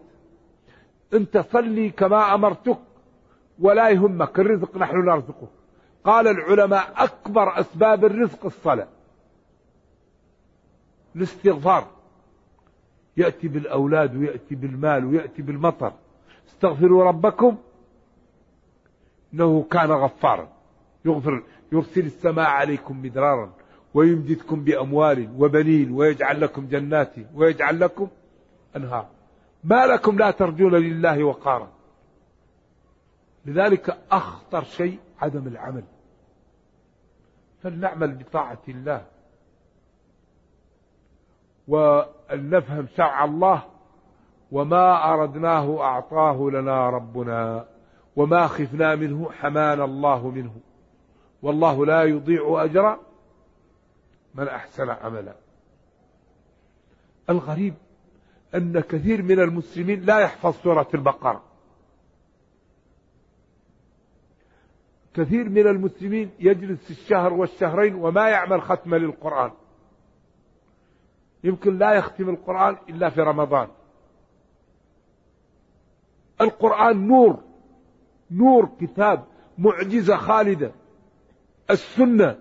[1.14, 2.80] أنت صلي كما أمرتك
[3.60, 5.48] ولا يهمك الرزق نحن نرزقه.
[6.04, 8.88] قال العلماء أكبر أسباب الرزق الصلاة.
[11.16, 11.88] الاستغفار.
[13.18, 15.94] يأتي بالأولاد ويأتي بالمال ويأتي بالمطر.
[16.48, 17.58] استغفروا ربكم
[19.34, 20.50] إنه كان غفارا.
[21.06, 23.54] يغفر يرسل السماء عليكم مدرارا.
[23.94, 28.08] ويمددكم بأموال وبنين ويجعل لكم جنات ويجعل لكم
[28.76, 29.08] أنهار.
[29.64, 31.68] ما لكم لا ترجون لله وقارا.
[33.46, 35.84] لذلك أخطر شيء عدم العمل.
[37.64, 39.06] فلنعمل بطاعة الله.
[41.68, 43.64] وأن نفهم شرع الله.
[44.52, 47.66] وما أردناه أعطاه لنا ربنا.
[48.16, 50.56] وما خفنا منه حمانا الله منه.
[51.42, 52.98] والله لا يضيع أجر
[54.36, 55.36] من أحسن عملا.
[57.30, 57.74] الغريب
[58.56, 61.44] أن كثير من المسلمين لا يحفظ سورة البقرة.
[65.14, 69.52] كثير من المسلمين يجلس الشهر والشهرين وما يعمل ختمة للقرآن.
[71.44, 73.68] يمكن لا يختم القرآن إلا في رمضان.
[76.42, 77.44] القرآن نور
[78.32, 79.26] نور كتاب
[79.58, 80.72] معجزة خالدة.
[81.70, 82.40] السنة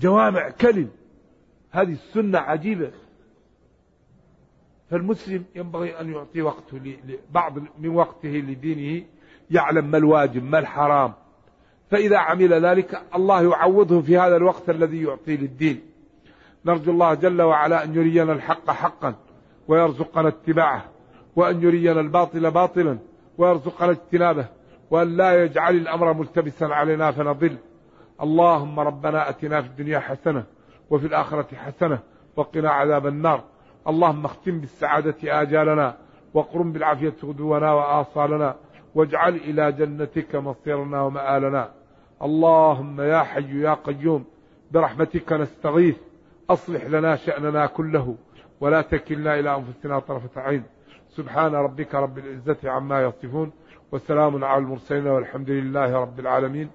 [0.00, 0.88] جوامع كلم.
[1.70, 2.90] هذه السنة عجيبة.
[4.90, 6.96] فالمسلم ينبغي أن يعطي وقته
[7.30, 9.04] بعض من وقته لدينه
[9.50, 11.12] يعلم ما الواجب ما الحرام.
[11.90, 15.80] فإذا عمل ذلك الله يعوضه في هذا الوقت الذي يعطيه للدين.
[16.64, 19.14] نرجو الله جل وعلا أن يرينا الحق حقا
[19.68, 20.84] ويرزقنا اتباعه
[21.36, 22.98] وأن يرينا الباطل باطلا
[23.38, 24.46] ويرزقنا اجتنابه
[24.90, 27.56] وأن لا يجعل الأمر ملتبسا علينا فنضل.
[28.22, 30.44] اللهم ربنا أتنا في الدنيا حسنة
[30.90, 31.98] وفي الآخرة حسنة
[32.36, 33.42] وقنا عذاب النار.
[33.88, 35.96] اللهم اختم بالسعادة آجالنا
[36.34, 38.56] وقرم بالعافية غدونا وآصالنا
[38.94, 41.70] واجعل إلى جنتك مصيرنا ومآلنا.
[42.22, 44.24] اللهم يا حي يا قيوم
[44.70, 45.96] برحمتك نستغيث.
[46.50, 48.16] أصلح لنا شأننا كله
[48.60, 50.62] ولا تكلنا إلى أنفسنا طرفة عين.
[51.08, 53.52] سبحان ربك رب العزة عما يصفون
[53.92, 56.70] وسلام على المرسلين والحمد لله رب العالمين.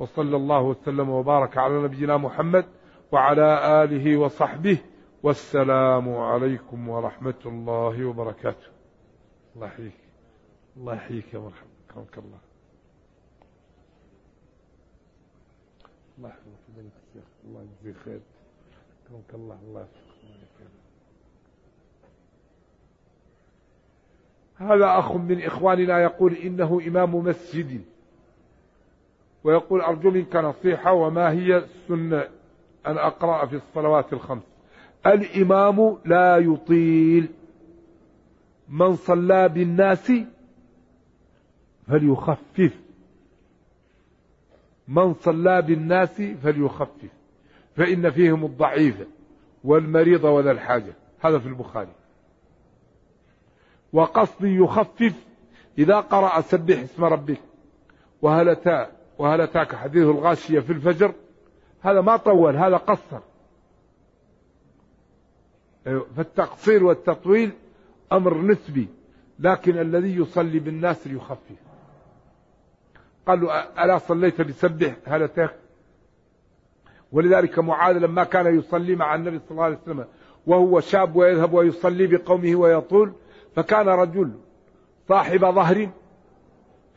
[0.00, 2.64] وصلى الله وسلم وبارك على نبينا محمد
[3.12, 4.78] وعلى آله وصحبه
[5.22, 8.66] والسلام عليكم ورحمة الله وبركاته.
[9.56, 10.00] الله يحييك.
[10.76, 11.70] الله يحييك يا مرحبا.
[11.94, 12.38] كرمك الله.
[16.18, 16.60] الله يحفظك.
[16.68, 18.20] بنت الشيخ الله يجزيك خير
[19.08, 19.58] كرمك الله.
[19.62, 20.00] الله يحفظك.
[24.56, 27.84] هذا أخ من إخواننا يقول إنه إمام مسجد.
[29.44, 32.24] ويقول أرجو منك نصيحة وما هي السنة
[32.86, 34.42] أن أقرأ في الصلوات الخمس.
[35.06, 37.28] الإمام لا يطيل.
[38.68, 40.12] من صلى بالناس
[41.88, 42.72] فليخفف.
[44.88, 47.10] من صلى بالناس فليخفف.
[47.76, 49.06] فإن فيهم الضعيف
[49.64, 50.92] والمريض وذا الحاجة.
[51.20, 51.92] هذا في البخاري.
[53.92, 55.14] وقصد يخفف.
[55.78, 57.40] إذا قرأ سبح اسم ربك.
[58.22, 58.48] وهل
[59.20, 61.14] وهل أتاك حديث الغاشية في الفجر؟
[61.80, 63.20] هذا ما طول هذا قصر.
[66.16, 67.52] فالتقصير والتطويل
[68.12, 68.88] أمر نسبي
[69.38, 71.56] لكن الذي يصلي بالناس ليخفف.
[73.26, 73.54] قال له
[73.84, 75.54] ألا صليت بسبح هل أتاك؟
[77.12, 80.04] ولذلك معاذ لما كان يصلي مع النبي صلى الله عليه وسلم
[80.46, 83.12] وهو شاب ويذهب ويصلي بقومه ويطول
[83.56, 84.32] فكان رجل
[85.08, 85.90] صاحب ظهر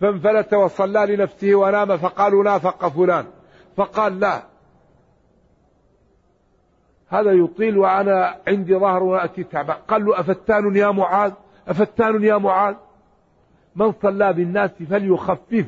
[0.04, 3.26] فانفلت وصلى لنفسه ونام فقالوا نافق فلان.
[3.78, 4.43] فقال لا.
[7.08, 11.32] هذا يطيل وأنا عندي ظهر وأتي تعبان قال له أفتان يا معاذ؟
[11.68, 12.76] أفتان يا معاذ؟
[13.76, 15.66] من صلى بالناس فليخفف.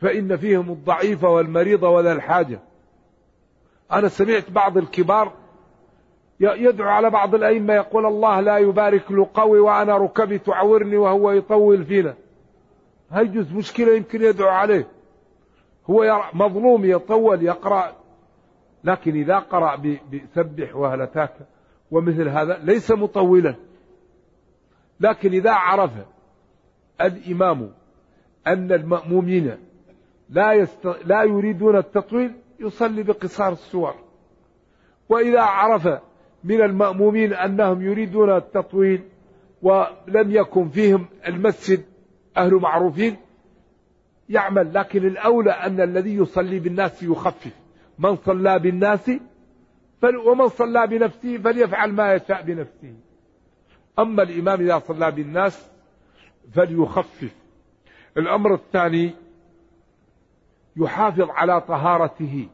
[0.00, 2.58] فإن فيهم الضعيف والمريض وذا الحاجة.
[3.92, 5.32] أنا سمعت بعض الكبار
[6.40, 11.84] يدعو على بعض الأئمة يقول الله لا يبارك له قوي وأنا ركبي تعورني وهو يطول
[11.84, 12.14] فينا.
[13.10, 14.88] هيجوز مشكلة يمكن يدعو عليه.
[15.90, 17.96] هو مظلوم يطول يقرأ
[18.84, 19.76] لكن إذا قرأ
[20.12, 21.34] بسبح وهلتاك
[21.90, 23.54] ومثل هذا ليس مطولا.
[25.00, 25.90] لكن إذا عرف
[27.00, 27.70] الإمام
[28.46, 29.56] أن المأمومين
[30.28, 30.86] لا, يست...
[31.04, 33.94] لا يريدون التطويل يصلي بقصار السور
[35.08, 35.88] وإذا عرف
[36.44, 39.02] من المأمومين أنهم يريدون التطويل
[39.62, 41.84] ولم يكن فيهم المسجد
[42.36, 43.16] أهل معروفين
[44.28, 47.52] يعمل لكن الأولى أن الذي يصلي بالناس يخفف.
[47.98, 49.10] من صلى بالناس
[50.26, 52.94] ومن صلى بنفسه فليفعل ما يشاء بنفسه.
[53.98, 55.70] أما الإمام إذا صلى بالناس
[56.52, 57.34] فليخفف.
[58.16, 59.14] الأمر الثاني
[60.76, 62.48] يحافظ على طهارته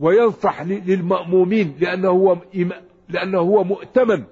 [0.00, 2.36] وينصح للمأمومين لأنه هو
[3.08, 4.24] لأنه هو مؤتمن.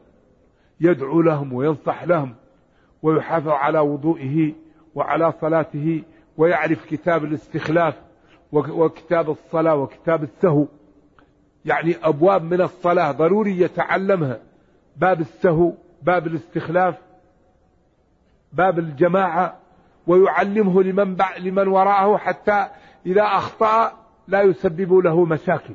[0.81, 2.35] يدعو لهم وينصح لهم
[3.03, 4.64] ويحافظ على وضوئه.
[4.95, 6.03] وعلى صلاته
[6.37, 7.95] ويعرف كتاب الاستخلاف
[8.53, 10.67] وكتاب الصلاة وكتاب السهو.
[11.65, 14.41] يعني أبواب من الصلاة ضروري يتعلمها.
[14.97, 15.73] باب السهو
[16.03, 16.99] باب الاستخلاف
[18.53, 19.57] باب الجماعة
[20.07, 22.69] ويعلمه لمن لمن وراءه حتى
[23.07, 23.93] إذا أخطأ
[24.29, 25.75] لا يسبب له مشاكل.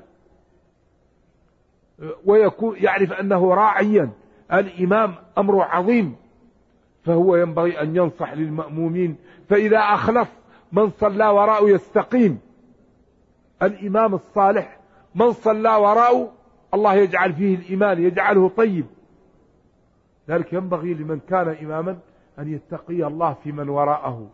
[2.26, 4.10] ويكون يعرف أنه راعيا.
[4.54, 6.16] الإمام أمر عظيم.
[7.04, 9.16] فهو ينبغي أن ينصح للمأمومين.
[9.50, 10.28] فإذا أخلص
[10.72, 12.40] من صلى وراءه يستقيم.
[13.64, 14.80] الإمام الصالح
[15.16, 16.32] من صلى وراءه
[16.74, 18.86] الله يجعل فيه الإيمان يجعله طيب.
[20.30, 21.98] ذلك ينبغي لمن كان إماما
[22.40, 24.28] أن يتقي الله في من وراءه.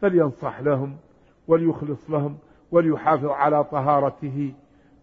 [0.00, 0.96] فلينصح لهم
[1.48, 2.36] وليخلص لهم
[2.70, 4.52] وليحافظ على طهارته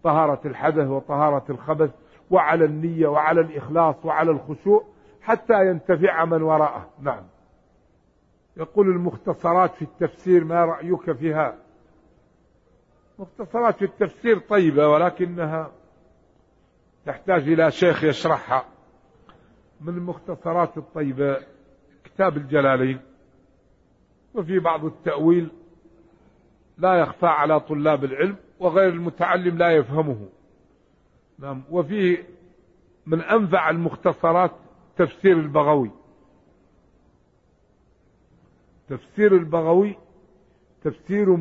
[0.02, 1.90] طهارة الحدث وطهارة الخبث
[2.30, 4.84] وعلى النية وعلى الإخلاص وعلى الخشوع.
[5.22, 6.90] حتى ينتفع من وراءه.
[7.00, 7.26] نعم.
[8.56, 11.56] يقول المختصرات في التفسير ما رأيك فيها؟
[13.18, 15.72] مختصرات في التفسير طيبة ولكنها
[17.06, 18.64] تحتاج إلى شيخ يشرحها.
[19.80, 21.36] من المختصرات الطيبة
[22.04, 23.00] كتاب الجلالين
[24.34, 25.50] وفي بعض التأويل
[26.78, 30.28] لا يخفى على طلاب العلم وغير المتعلم لا يفهمه.
[31.38, 31.62] نعم.
[31.70, 32.26] وفيه
[33.06, 34.52] من أنفع المختصرات
[35.00, 35.90] تفسير البغوي.
[38.88, 39.96] تفسير البغوي
[40.84, 41.38] تفسير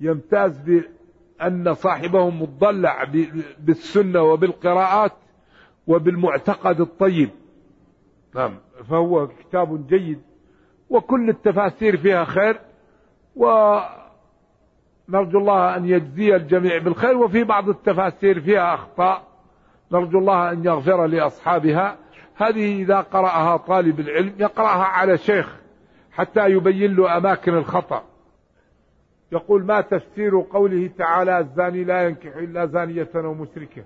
[0.00, 3.04] يمتاز بأن صاحبه مضلع
[3.58, 5.12] بالسنة وبالقراءات
[5.86, 7.30] وبالمعتقد الطيب.
[8.34, 8.54] نعم
[8.88, 10.22] فهو كتاب جيد
[10.90, 12.60] وكل التفاسير فيها خير
[13.36, 13.88] ونرجو
[15.38, 19.28] الله أن يجزي الجميع بالخير وفي بعض التفاسير فيها أخطاء
[19.92, 21.98] نرجو الله أن يغفر لأصحابها.
[22.38, 25.56] هذه إذا قرأها طالب العلم يقرأها على شيخ
[26.12, 28.04] حتى يبين له أماكن الخطأ.
[29.32, 33.84] يقول ما تفسير قوله تعالى الزاني لا ينكح إلا زانية أو مشركة.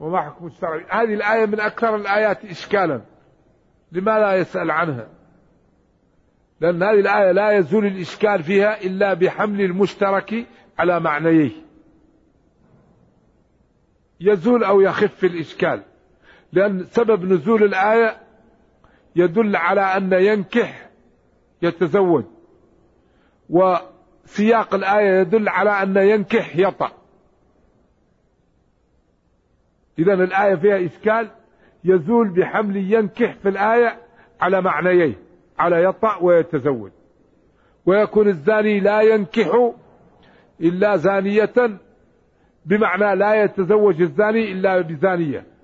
[0.00, 3.00] وما حكم الشرع؟ هذه الآية من أكثر الآيات إشكالا.
[3.92, 5.08] لما لا يسأل عنها؟
[6.60, 10.46] لأن هذه الآية لا يزول الإشكال فيها إلا بحمل المشترك
[10.78, 11.52] على معنييه.
[14.20, 15.82] يزول أو يخف الإشكال.
[16.52, 18.16] لأن سبب نزول الآية
[19.16, 20.90] يدل على أن ينكح
[21.62, 22.24] يتزوج.
[23.50, 26.92] وسياق الآية يدل على أن ينكح يطأ.
[29.98, 31.30] إذا الآية فيها إشكال
[31.84, 33.98] يزول بحمل ينكح في الآية
[34.40, 35.16] على معنيين
[35.58, 36.90] على يطأ ويتزوج.
[37.86, 39.72] ويكون الزاني لا ينكح
[40.60, 41.78] إلا زانية
[42.66, 45.57] بمعنى لا يتزوج الزاني إلا بزانية.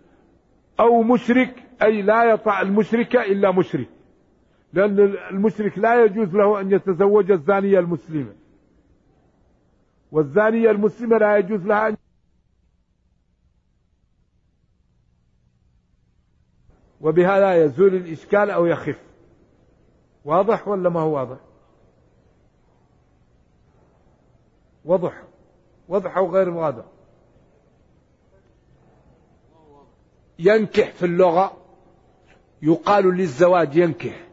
[0.81, 3.89] أو مشرك أي لا يطع المشرك إلا مشرك.
[4.73, 4.99] لأن
[5.31, 8.35] المشرك لا يجوز له أن يتزوج الزانية المسلمة.
[10.13, 11.97] والزانية المسلمة لا يجوز لها أن
[17.01, 19.03] وبهذا يزول الإشكال أو يخف.
[20.25, 21.39] واضح ولا ما هو واضح؟
[24.85, 25.23] وضح
[25.89, 26.85] وضح أو غير واضح؟
[30.39, 31.57] ينكح في اللغة
[32.63, 34.25] يقال للزواج ينكح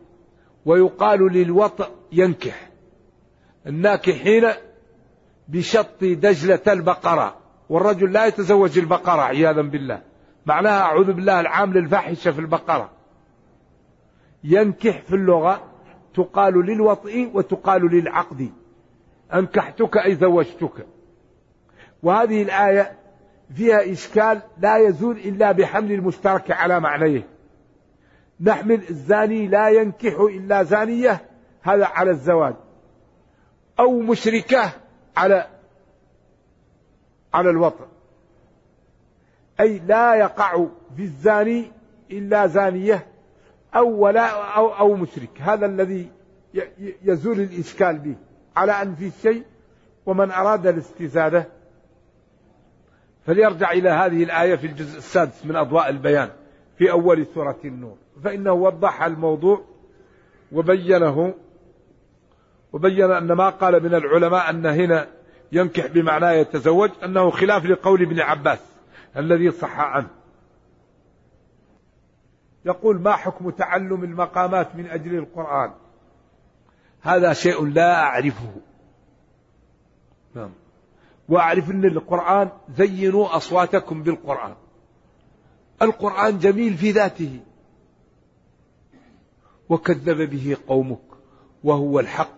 [0.66, 2.70] ويقال للوطء ينكح.
[3.68, 4.48] الناكحين
[5.48, 7.38] بشط دجلة البقرة
[7.70, 10.02] والرجل لا يتزوج البقرة عياذا بالله.
[10.46, 12.92] معناها أعوذ بالله العام للفاحشة في البقرة.
[14.44, 15.64] ينكح في اللغة
[16.14, 18.52] تقال للوطء وتقال للعقد.
[19.34, 20.88] أنكحتك أي زوجتك.
[22.04, 23.01] وهذه الآية
[23.56, 27.28] فيها إشكال لا يزول إلا بحمل المشترك على معنيه.
[28.42, 31.22] نحمل الزاني لا ينكح إلا زانية
[31.62, 32.54] هذا على الزواج
[33.80, 34.72] أو مشركة
[35.18, 35.48] على
[37.34, 37.86] على الوطن.
[39.60, 41.72] أي لا يقع في الزاني
[42.12, 43.08] إلا زانية
[43.76, 45.42] أو ولا أو أو مشرك.
[45.42, 46.12] هذا الذي
[47.04, 48.16] يزول الإشكال به.
[48.56, 49.44] على أن في شيء
[50.06, 51.48] ومن أراد الاستزادة
[53.26, 56.30] فليرجع إلى هذه الآية في الجزء السادس من أضواء البيان
[56.78, 57.98] في أول سورة النور.
[58.24, 59.62] فإنه وضح الموضوع
[60.52, 61.34] وبينه
[62.74, 65.08] وبين أن ما قال من العلماء أن هنا
[65.52, 68.60] ينكح بمعنى يتزوج أنه خلاف لقول ابن عباس
[69.18, 70.10] الذي صح عنه.
[72.66, 75.72] يقول ما حكم تعلم المقامات من أجل القرآن؟
[77.02, 78.56] هذا شيء لا أعرفه.
[80.36, 80.52] نعم.
[81.32, 84.56] وأعرف أن القرآن زينوا أصواتكم بالقرآن.
[85.82, 87.40] القرآن جميل في ذاته.
[89.70, 91.02] وكذب به قومك
[91.64, 92.38] وهو الحق.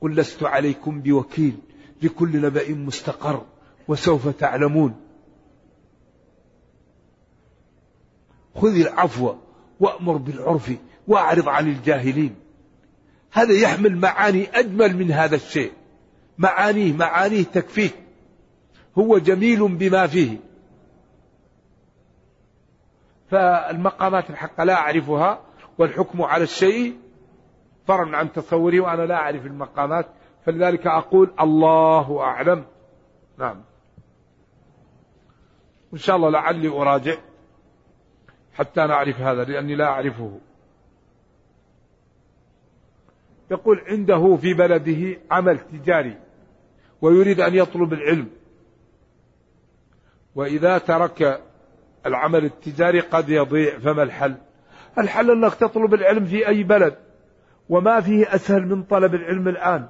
[0.00, 1.58] قل لست عليكم بوكيل
[2.02, 3.46] لكل نبأ مستقر
[3.88, 4.94] وسوف تعلمون.
[8.54, 9.34] خذ العفو
[9.80, 10.72] وأمر بالعرف
[11.08, 12.34] وأعرض عن الجاهلين.
[13.32, 15.72] هذا يحمل معاني أجمل من هذا الشيء.
[16.38, 18.03] معانيه معانيه تكفيك.
[18.98, 20.38] هو جميل بما فيه.
[23.30, 25.40] فالمقامات الحقة لا أعرفها
[25.78, 26.98] والحكم على الشيء
[27.86, 30.06] فرع عن تصوري وأنا لا أعرف المقامات.
[30.46, 32.64] فلذلك أقول الله أعلم.
[33.38, 33.62] نعم.
[35.92, 37.16] إن شاء الله لعلي أراجع
[38.54, 40.40] حتى نعرف هذا لأني لا أعرفه.
[43.50, 46.18] يقول عنده في بلده عمل تجاري
[47.02, 48.30] ويريد أن يطلب العلم.
[50.34, 51.40] وإذا ترك
[52.06, 54.34] العمل التجاري قد يضيع فما الحل؟
[54.98, 56.94] الحل أنك تطلب العلم في أي بلد
[57.68, 59.86] وما فيه أسهل من طلب العلم الآن.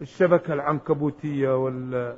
[0.00, 2.16] الشبكة العنكبوتية وال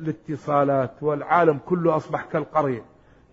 [0.00, 2.84] الاتصالات والعالم كله أصبح كالقرية.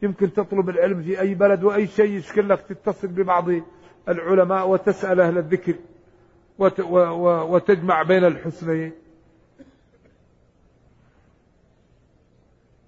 [0.01, 3.45] يمكن تطلب العلم في أي بلد وأي شيء يشكل لك تتصل ببعض
[4.09, 5.75] العلماء وتسأل أهل الذكر
[7.49, 8.91] وتجمع بين الحسنين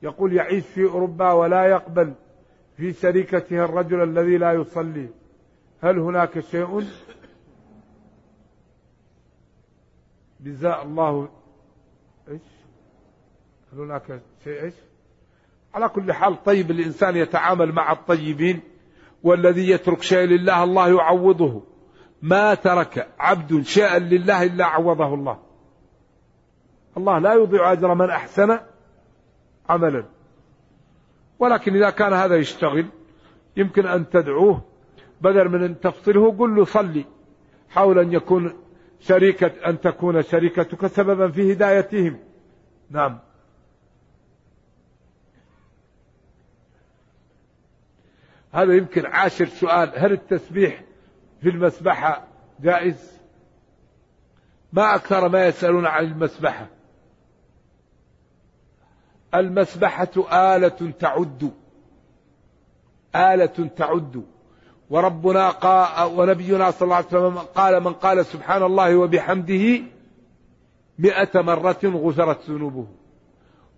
[0.03, 2.13] يقول يعيش في أوروبا ولا يقبل
[2.77, 5.09] في شريكته الرجل الذي لا يصلي.
[5.81, 6.83] هل هناك شيء؟
[10.39, 11.29] جزاء الله.
[12.29, 12.41] إيش؟
[13.73, 14.73] هل هناك شيء؟ إيش؟
[15.73, 18.59] على كل حال طيب الإنسان يتعامل مع الطيبين
[19.23, 21.63] والذي يترك شيء لله الله يعوضه.
[22.21, 25.39] ما ترك عبد شيئا لله إلا عوضه الله.
[26.97, 28.59] الله لا يضيع أجر من أحسن
[29.69, 30.05] عملا.
[31.39, 32.85] ولكن إذا كان هذا يشتغل
[33.57, 34.61] يمكن أن تدعوه
[35.21, 37.05] بدل من أن تفصله قل له صلي
[37.69, 38.53] حاول أن يكون
[38.99, 42.19] شريكة أن تكون شريكتك سببا في هدايتهم.
[42.89, 43.19] نعم.
[48.51, 49.91] هذا يمكن عاشر سؤال.
[49.95, 50.83] هل التسبيح
[51.41, 52.27] في المسبحة
[52.59, 53.17] جائز؟
[54.73, 56.67] ما أكثر ما يسألون عن المسبحة.
[59.35, 61.51] المسبحة آلة تعد.
[63.15, 64.23] آلة تعد.
[64.89, 69.81] وربنا قال ونبينا صلى الله عليه وسلم قال من قال سبحان الله وبحمده
[70.99, 72.87] مئة مرة غفرت ذنوبه.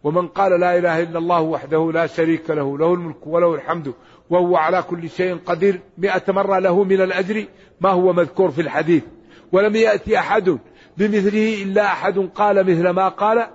[0.03, 3.93] ومن قال لا إله إلا الله وحده لا شريك له له الملك وله الحمد
[4.29, 5.81] وهو على كل شيء قدير.
[5.97, 7.45] مئة مرة له من الأجر
[7.81, 9.03] ما هو مذكور في الحديث.
[9.51, 10.57] ولم يأتي أحد
[10.97, 13.47] بمثله إلا أحد قال مثل ما قال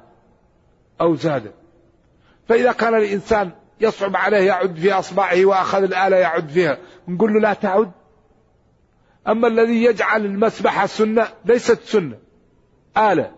[1.01, 1.53] أو زاد.
[2.49, 6.79] فإذا كان الإنسان يصعب عليه يعد في أصبعه وأخذ الآلة يعد فيها
[7.09, 7.91] نقول له لا تعد.
[9.29, 12.19] أما الذي يجعل المسبحة سنة ليست سنة
[12.97, 13.35] آلة.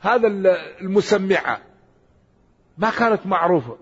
[0.00, 0.28] هذا
[0.80, 1.60] المسمعة.
[2.78, 3.78] ما كانت معروفة.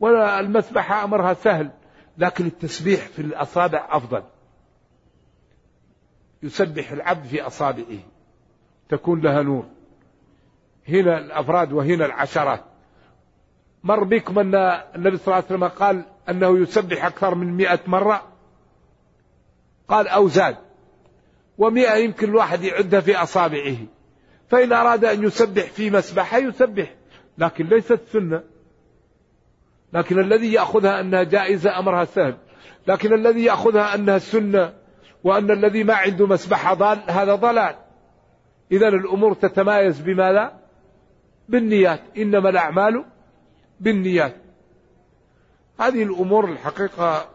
[0.00, 1.70] ولا المسبحة أمرها سهل
[2.18, 4.22] لكن التسبيح في الأصابع أفضل.
[6.42, 7.98] يسبح العبد في أصابعه.
[8.88, 9.64] تكون لها نور.
[10.88, 12.64] هنا الأفراد وهنا العشرات.
[13.84, 14.54] مر بكم أن
[14.96, 18.22] النبي صلى الله عليه وسلم قال أنه يسبح أكثر من مئة مرة؟
[19.88, 20.56] قال أو زاد.
[21.58, 23.76] ومئة يمكن الواحد يعدها في أصابعه.
[24.48, 26.94] فإن أراد أن يسبح في مسبحة يسبح.
[27.38, 28.42] لكن ليست سنة.
[29.92, 32.36] لكن الذي يأخذها أنها جائزة أمرها سهل.
[32.86, 34.72] لكن الذي يأخذها أنها سنة
[35.24, 37.74] وأن الذي ما عنده مسبحة ضال هذا ضلال.
[38.72, 40.58] إذا الأمور تتمايز بماذا؟
[41.48, 42.00] بالنيات.
[42.16, 43.04] إنما الأعمال
[43.80, 44.36] بالنيات.
[45.80, 47.30] هذه الأمور الحقيقة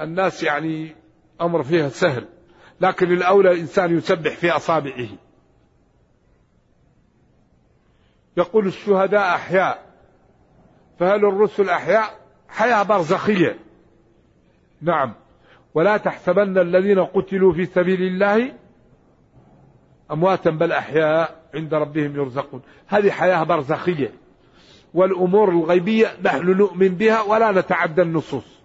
[0.00, 0.96] الناس يعني
[1.40, 2.28] أمر فيها سهل
[2.80, 5.08] لكن الأولى الإنسان يسبح في أصابعه.
[8.36, 9.86] يقول الشهداء أحياء
[10.98, 13.58] فهل الرسل أحياء؟ حياة برزخية.
[14.82, 15.14] نعم.
[15.74, 18.52] ولا تحسبن الذين قتلوا في سبيل الله
[20.10, 22.62] أمواتا بل أحياء عند ربهم يرزقون.
[22.86, 24.12] هذه حياة برزخية.
[24.96, 28.62] والأمور الغيبية نحن نؤمن بها ولا نتعدى النصوص.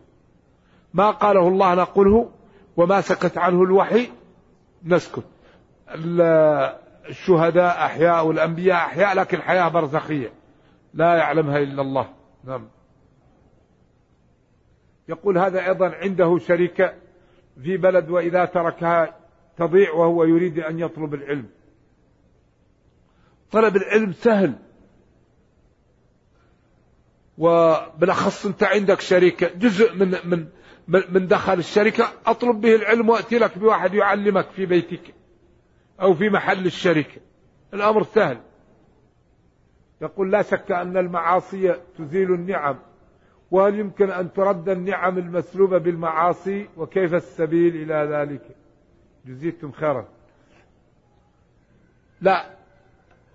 [0.93, 2.31] ما قاله الله نقوله
[2.77, 4.09] وما سكت عنه الوحي
[4.83, 5.23] نسكت.
[7.09, 10.33] الشهداء أحياء والأنبياء أحياء لكن حياة برزخية.
[10.93, 12.09] لا يعلمها إلا الله.
[12.43, 12.67] نعم.
[15.09, 16.93] يقول هذا أيضا عنده شركة
[17.63, 19.15] في بلد وإذا تركها
[19.57, 21.49] تضيع وهو يريد أن يطلب العلم.
[23.51, 24.55] طلب العلم سهل.
[27.41, 30.47] وبالأخص أنت عندك شركة جزء من من
[30.87, 35.13] من دخل الشركة أطلب به العلم وأتي لك بواحد يعلمك في بيتك
[36.01, 37.21] أو في محل الشركة.
[37.73, 38.37] الأمر سهل.
[40.01, 42.79] يقول لا شك أن المعاصي تزيل النعم
[43.51, 48.55] وهل يمكن أن ترد النعم المسلوبة بالمعاصي؟ وكيف السبيل إلى ذلك؟
[49.25, 50.07] جزيتم خيرا.
[52.21, 52.45] لا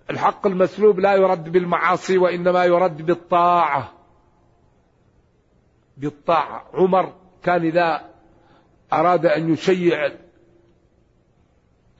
[0.09, 3.96] الحق المسلوب لا يرد بالمعاصي وإنما يرد بالطاعة.
[5.97, 8.09] بالطاعة عمر كان إذا
[8.93, 10.11] أراد أن يشيع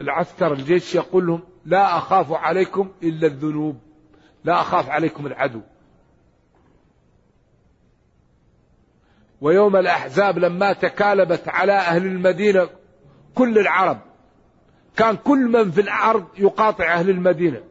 [0.01, 3.77] العسكر الجيش يقول لهم لا أخاف عليكم إلا الذنوب
[4.43, 5.61] لا أخاف عليكم العدو.
[9.41, 12.69] ويوم الأحزاب لما تكالبت على أهل المدينة
[13.35, 13.99] كل العرب
[14.97, 17.63] كان كل من في الأرض يقاطع أهل المدينة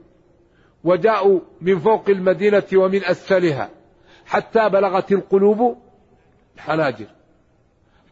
[0.85, 3.71] وجاءوا من فوق المدينة ومن أسفلها
[4.27, 5.79] حتى بلغت القلوب
[6.57, 7.07] الحناجر.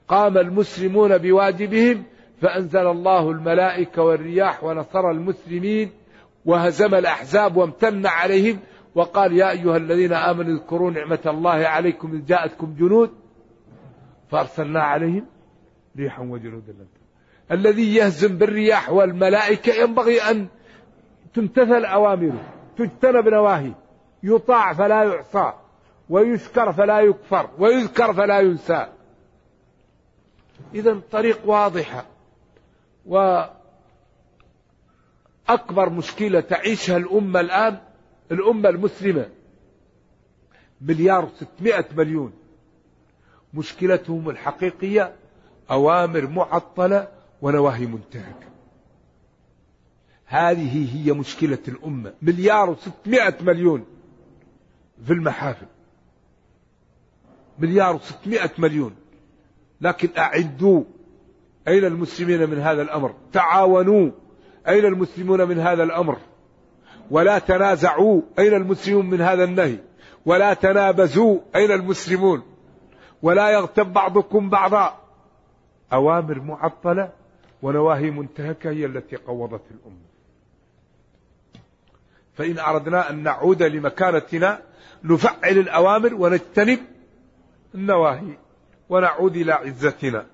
[0.08, 2.04] قام المسلمون بواجبهم
[2.40, 5.90] فأنزل الله الملائكة والرياح ونصر المسلمين
[6.44, 8.58] وهزم الأحزاب وامتن عليهم
[8.94, 13.10] وقال يا أيها الذين آمنوا اذكروا نعمة الله عليكم إذ جاءتكم جنود
[14.30, 15.26] فأرسلنا عليهم
[15.96, 16.86] ريحا وجنودا لم
[17.52, 20.46] الذي يهزم بالرياح والملائكة ينبغي أن
[21.34, 22.40] تمتثل أوامره
[22.76, 23.72] تجتنب نواهي
[24.22, 25.52] يطاع فلا يعصى.
[26.08, 28.92] ويشكر فلا يكفر ويذكر فلا ينسى.
[30.74, 32.06] إذا طريق واضحة.
[33.06, 33.50] وأكبر
[35.90, 37.78] مشكلة تعيشها الأمة الآن
[38.30, 39.28] الأمة المسلمة.
[40.80, 42.32] مليار وستمائة مليون.
[43.54, 45.16] مشكلتهم الحقيقية
[45.70, 47.08] أوامر معطلة
[47.42, 48.48] ونواهي منتهكة
[50.26, 52.14] هذه هي مشكلة الأمة.
[52.22, 53.86] مليار وستمائة مليون
[55.04, 55.66] في المحافل.
[57.58, 58.94] مليار وستمائة مليون.
[59.80, 60.84] لكن أعدوا
[61.68, 64.10] أين المسلمين من هذا الأمر؟ تعاونوا
[64.68, 66.18] أين المسلمون من هذا الأمر؟
[67.10, 69.78] ولا تنازعوا أين المسلمون من هذا النهي؟
[70.26, 72.42] ولا تنابزوا أين المسلمون؟
[73.22, 75.00] ولا يغتب بعضكم بعضا.
[75.92, 77.12] أوامر معطلة
[77.62, 80.04] ونواهي منتهكة هي التي قوضت الأمة.
[82.34, 84.62] فإن أردنا أن نعود لمكانتنا
[85.04, 86.78] نفعل الأوامر ونجتنب
[87.74, 88.38] النواهي
[88.88, 90.26] ونعود إلى عزتنا.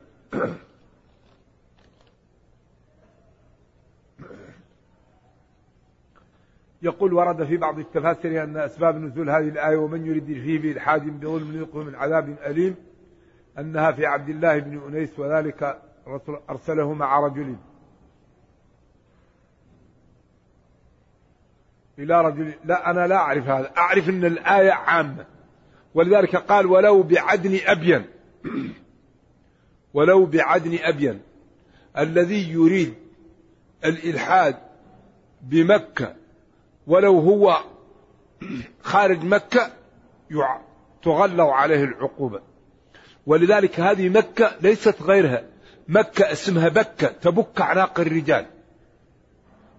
[6.82, 11.56] يقول ورد في بعض التفاسير أن أسباب نزول هذه الآية ومن يريد فيه بإلحاد بظلم
[11.56, 12.76] يلقه من عذاب أليم
[13.58, 15.82] أنها في عبد الله بن أنيس وذلك
[16.50, 17.56] أرسله مع رجل.
[21.98, 23.72] إلى رجل لا أنا لا أعرف هذا.
[23.76, 25.26] أعرف أن الآية عامة.
[25.94, 28.04] ولذلك قال ولو بعدن أبين.
[29.94, 31.22] ولو بعدن أبين.
[31.98, 32.94] الذي يريد
[33.84, 34.56] الإلحاد
[35.42, 36.16] بمكة
[36.86, 37.60] ولو هو
[38.82, 39.72] خارج مكة
[41.02, 42.40] تغلظ عليه العقوبة.
[43.26, 45.42] ولذلك هذه مكة ليست غيرها.
[45.88, 48.46] مكة اسمها بكة تبك أعناق الرجال.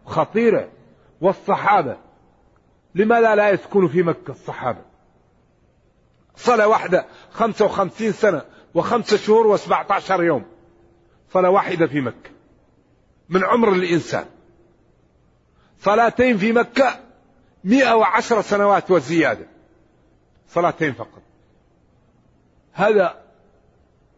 [0.05, 0.69] خطيرة
[1.21, 1.97] والصحابة.
[2.95, 4.90] لماذا لا يسكن في مكة الصحابة؟
[6.35, 8.41] صلاة واحدة خمسة وخمسين سنة
[8.73, 10.45] وخمسة شهور وسبعة عشر يوم.
[11.33, 12.29] صلاة واحدة في مكة.
[13.29, 14.25] من عمر الإنسان.
[15.79, 16.99] صلاتين في مكة
[17.63, 19.47] مئة وعشر سنوات وزيادة
[20.49, 21.21] صلاتين فقط.
[22.73, 23.21] هذا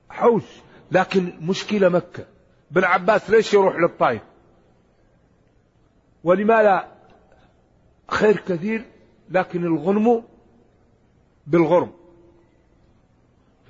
[0.10, 0.44] حوش.
[0.92, 2.26] لكن مشكلة مكة.
[2.72, 4.22] بن عباس ليش يروح للطائف؟
[6.24, 6.92] ولماذا
[8.08, 8.86] خير كثير؟
[9.30, 10.24] لكن الغنم
[11.48, 12.03] بالغرم.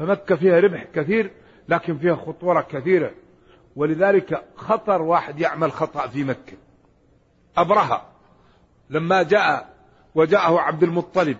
[0.04, 1.32] فمكة فيها ربح كثير
[1.70, 3.12] لكن فيها خطورة كثيرة.
[3.76, 6.58] ولذلك خطر واحد يعمل خطأ في مكة.
[7.58, 8.10] أبرهة
[8.90, 9.74] لما جاء
[10.16, 11.38] وجاءه عبد المطلب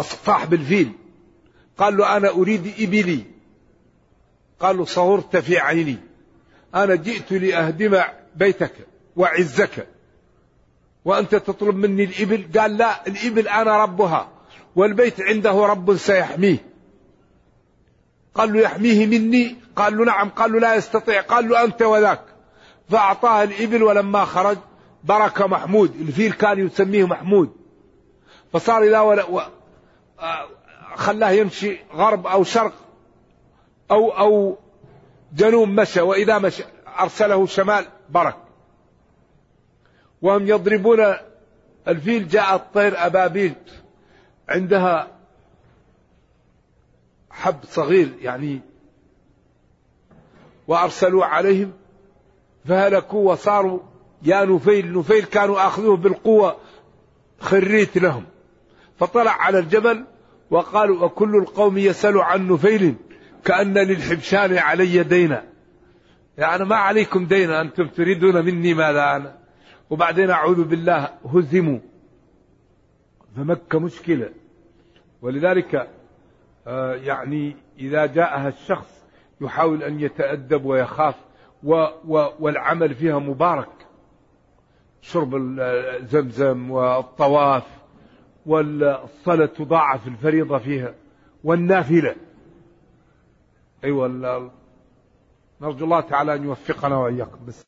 [0.00, 0.92] صاحب الفيل
[1.78, 3.24] قال له أنا أريد إبلي.
[4.60, 5.96] قال له صغرت في عيني.
[6.74, 8.02] أنا جئت لأهدم
[8.36, 8.86] بيتك
[9.16, 9.88] وعزك.
[11.04, 14.35] وأنت تطلب مني الإبل؟ قال لا الإبل أنا ربها.
[14.76, 16.58] والبيت عنده رب سيحميه.
[18.34, 20.28] قال له يحميه مني؟ قال له نعم.
[20.28, 21.20] قال له لا يستطيع.
[21.20, 22.20] قال له أنت وذاك.
[22.90, 24.58] فأعطاه الإبل ولما خرج
[25.04, 25.94] برك محمود.
[26.00, 27.56] الفيل كان يسميه محمود.
[28.52, 29.40] فصار إذا و...
[30.94, 32.72] خلاه يمشي غرب أو شرق
[33.90, 34.58] أو أو
[35.32, 36.00] جنوب مشى.
[36.00, 36.64] وإذا مشى
[37.00, 38.36] أرسله شمال برك.
[40.22, 41.14] وهم يضربون
[41.88, 42.28] الفيل.
[42.28, 43.54] جاء الطير أبابيل.
[44.48, 45.08] عندها
[47.30, 48.60] حب صغير يعني
[50.68, 51.72] وأرسلوا عليهم
[52.64, 53.80] فهلكوا وصاروا
[54.22, 56.56] يا نفيل نفيل كانوا أخذوه بالقوة
[57.40, 58.24] خريت لهم.
[58.98, 60.04] فطلع على الجبل
[60.50, 62.94] وقالوا وكل القوم يسأل عن نفيل
[63.44, 65.44] كأن للحبشان علي دينا.
[66.38, 69.38] يعني ما عليكم دينا أنتم تريدون مني ماذا أنا؟
[69.90, 71.78] وبعدين أعوذ بالله هزموا.
[73.36, 74.30] فمكة مشكلة.
[75.22, 75.88] ولذلك
[76.66, 79.04] آه يعني إذا جاءها الشخص
[79.40, 81.14] يحاول أن يتأدب ويخاف
[81.62, 83.86] و و والعمل فيها مبارك.
[85.00, 85.60] شرب
[86.00, 87.66] زمزم والطواف
[88.46, 90.94] والصلاة تضاعف الفريضة فيها
[91.44, 92.16] والنافلة.
[93.84, 94.50] أيوة
[95.60, 97.46] نرجو الله تعالى أن يوفقنا وإياكم.
[97.46, 97.66] بس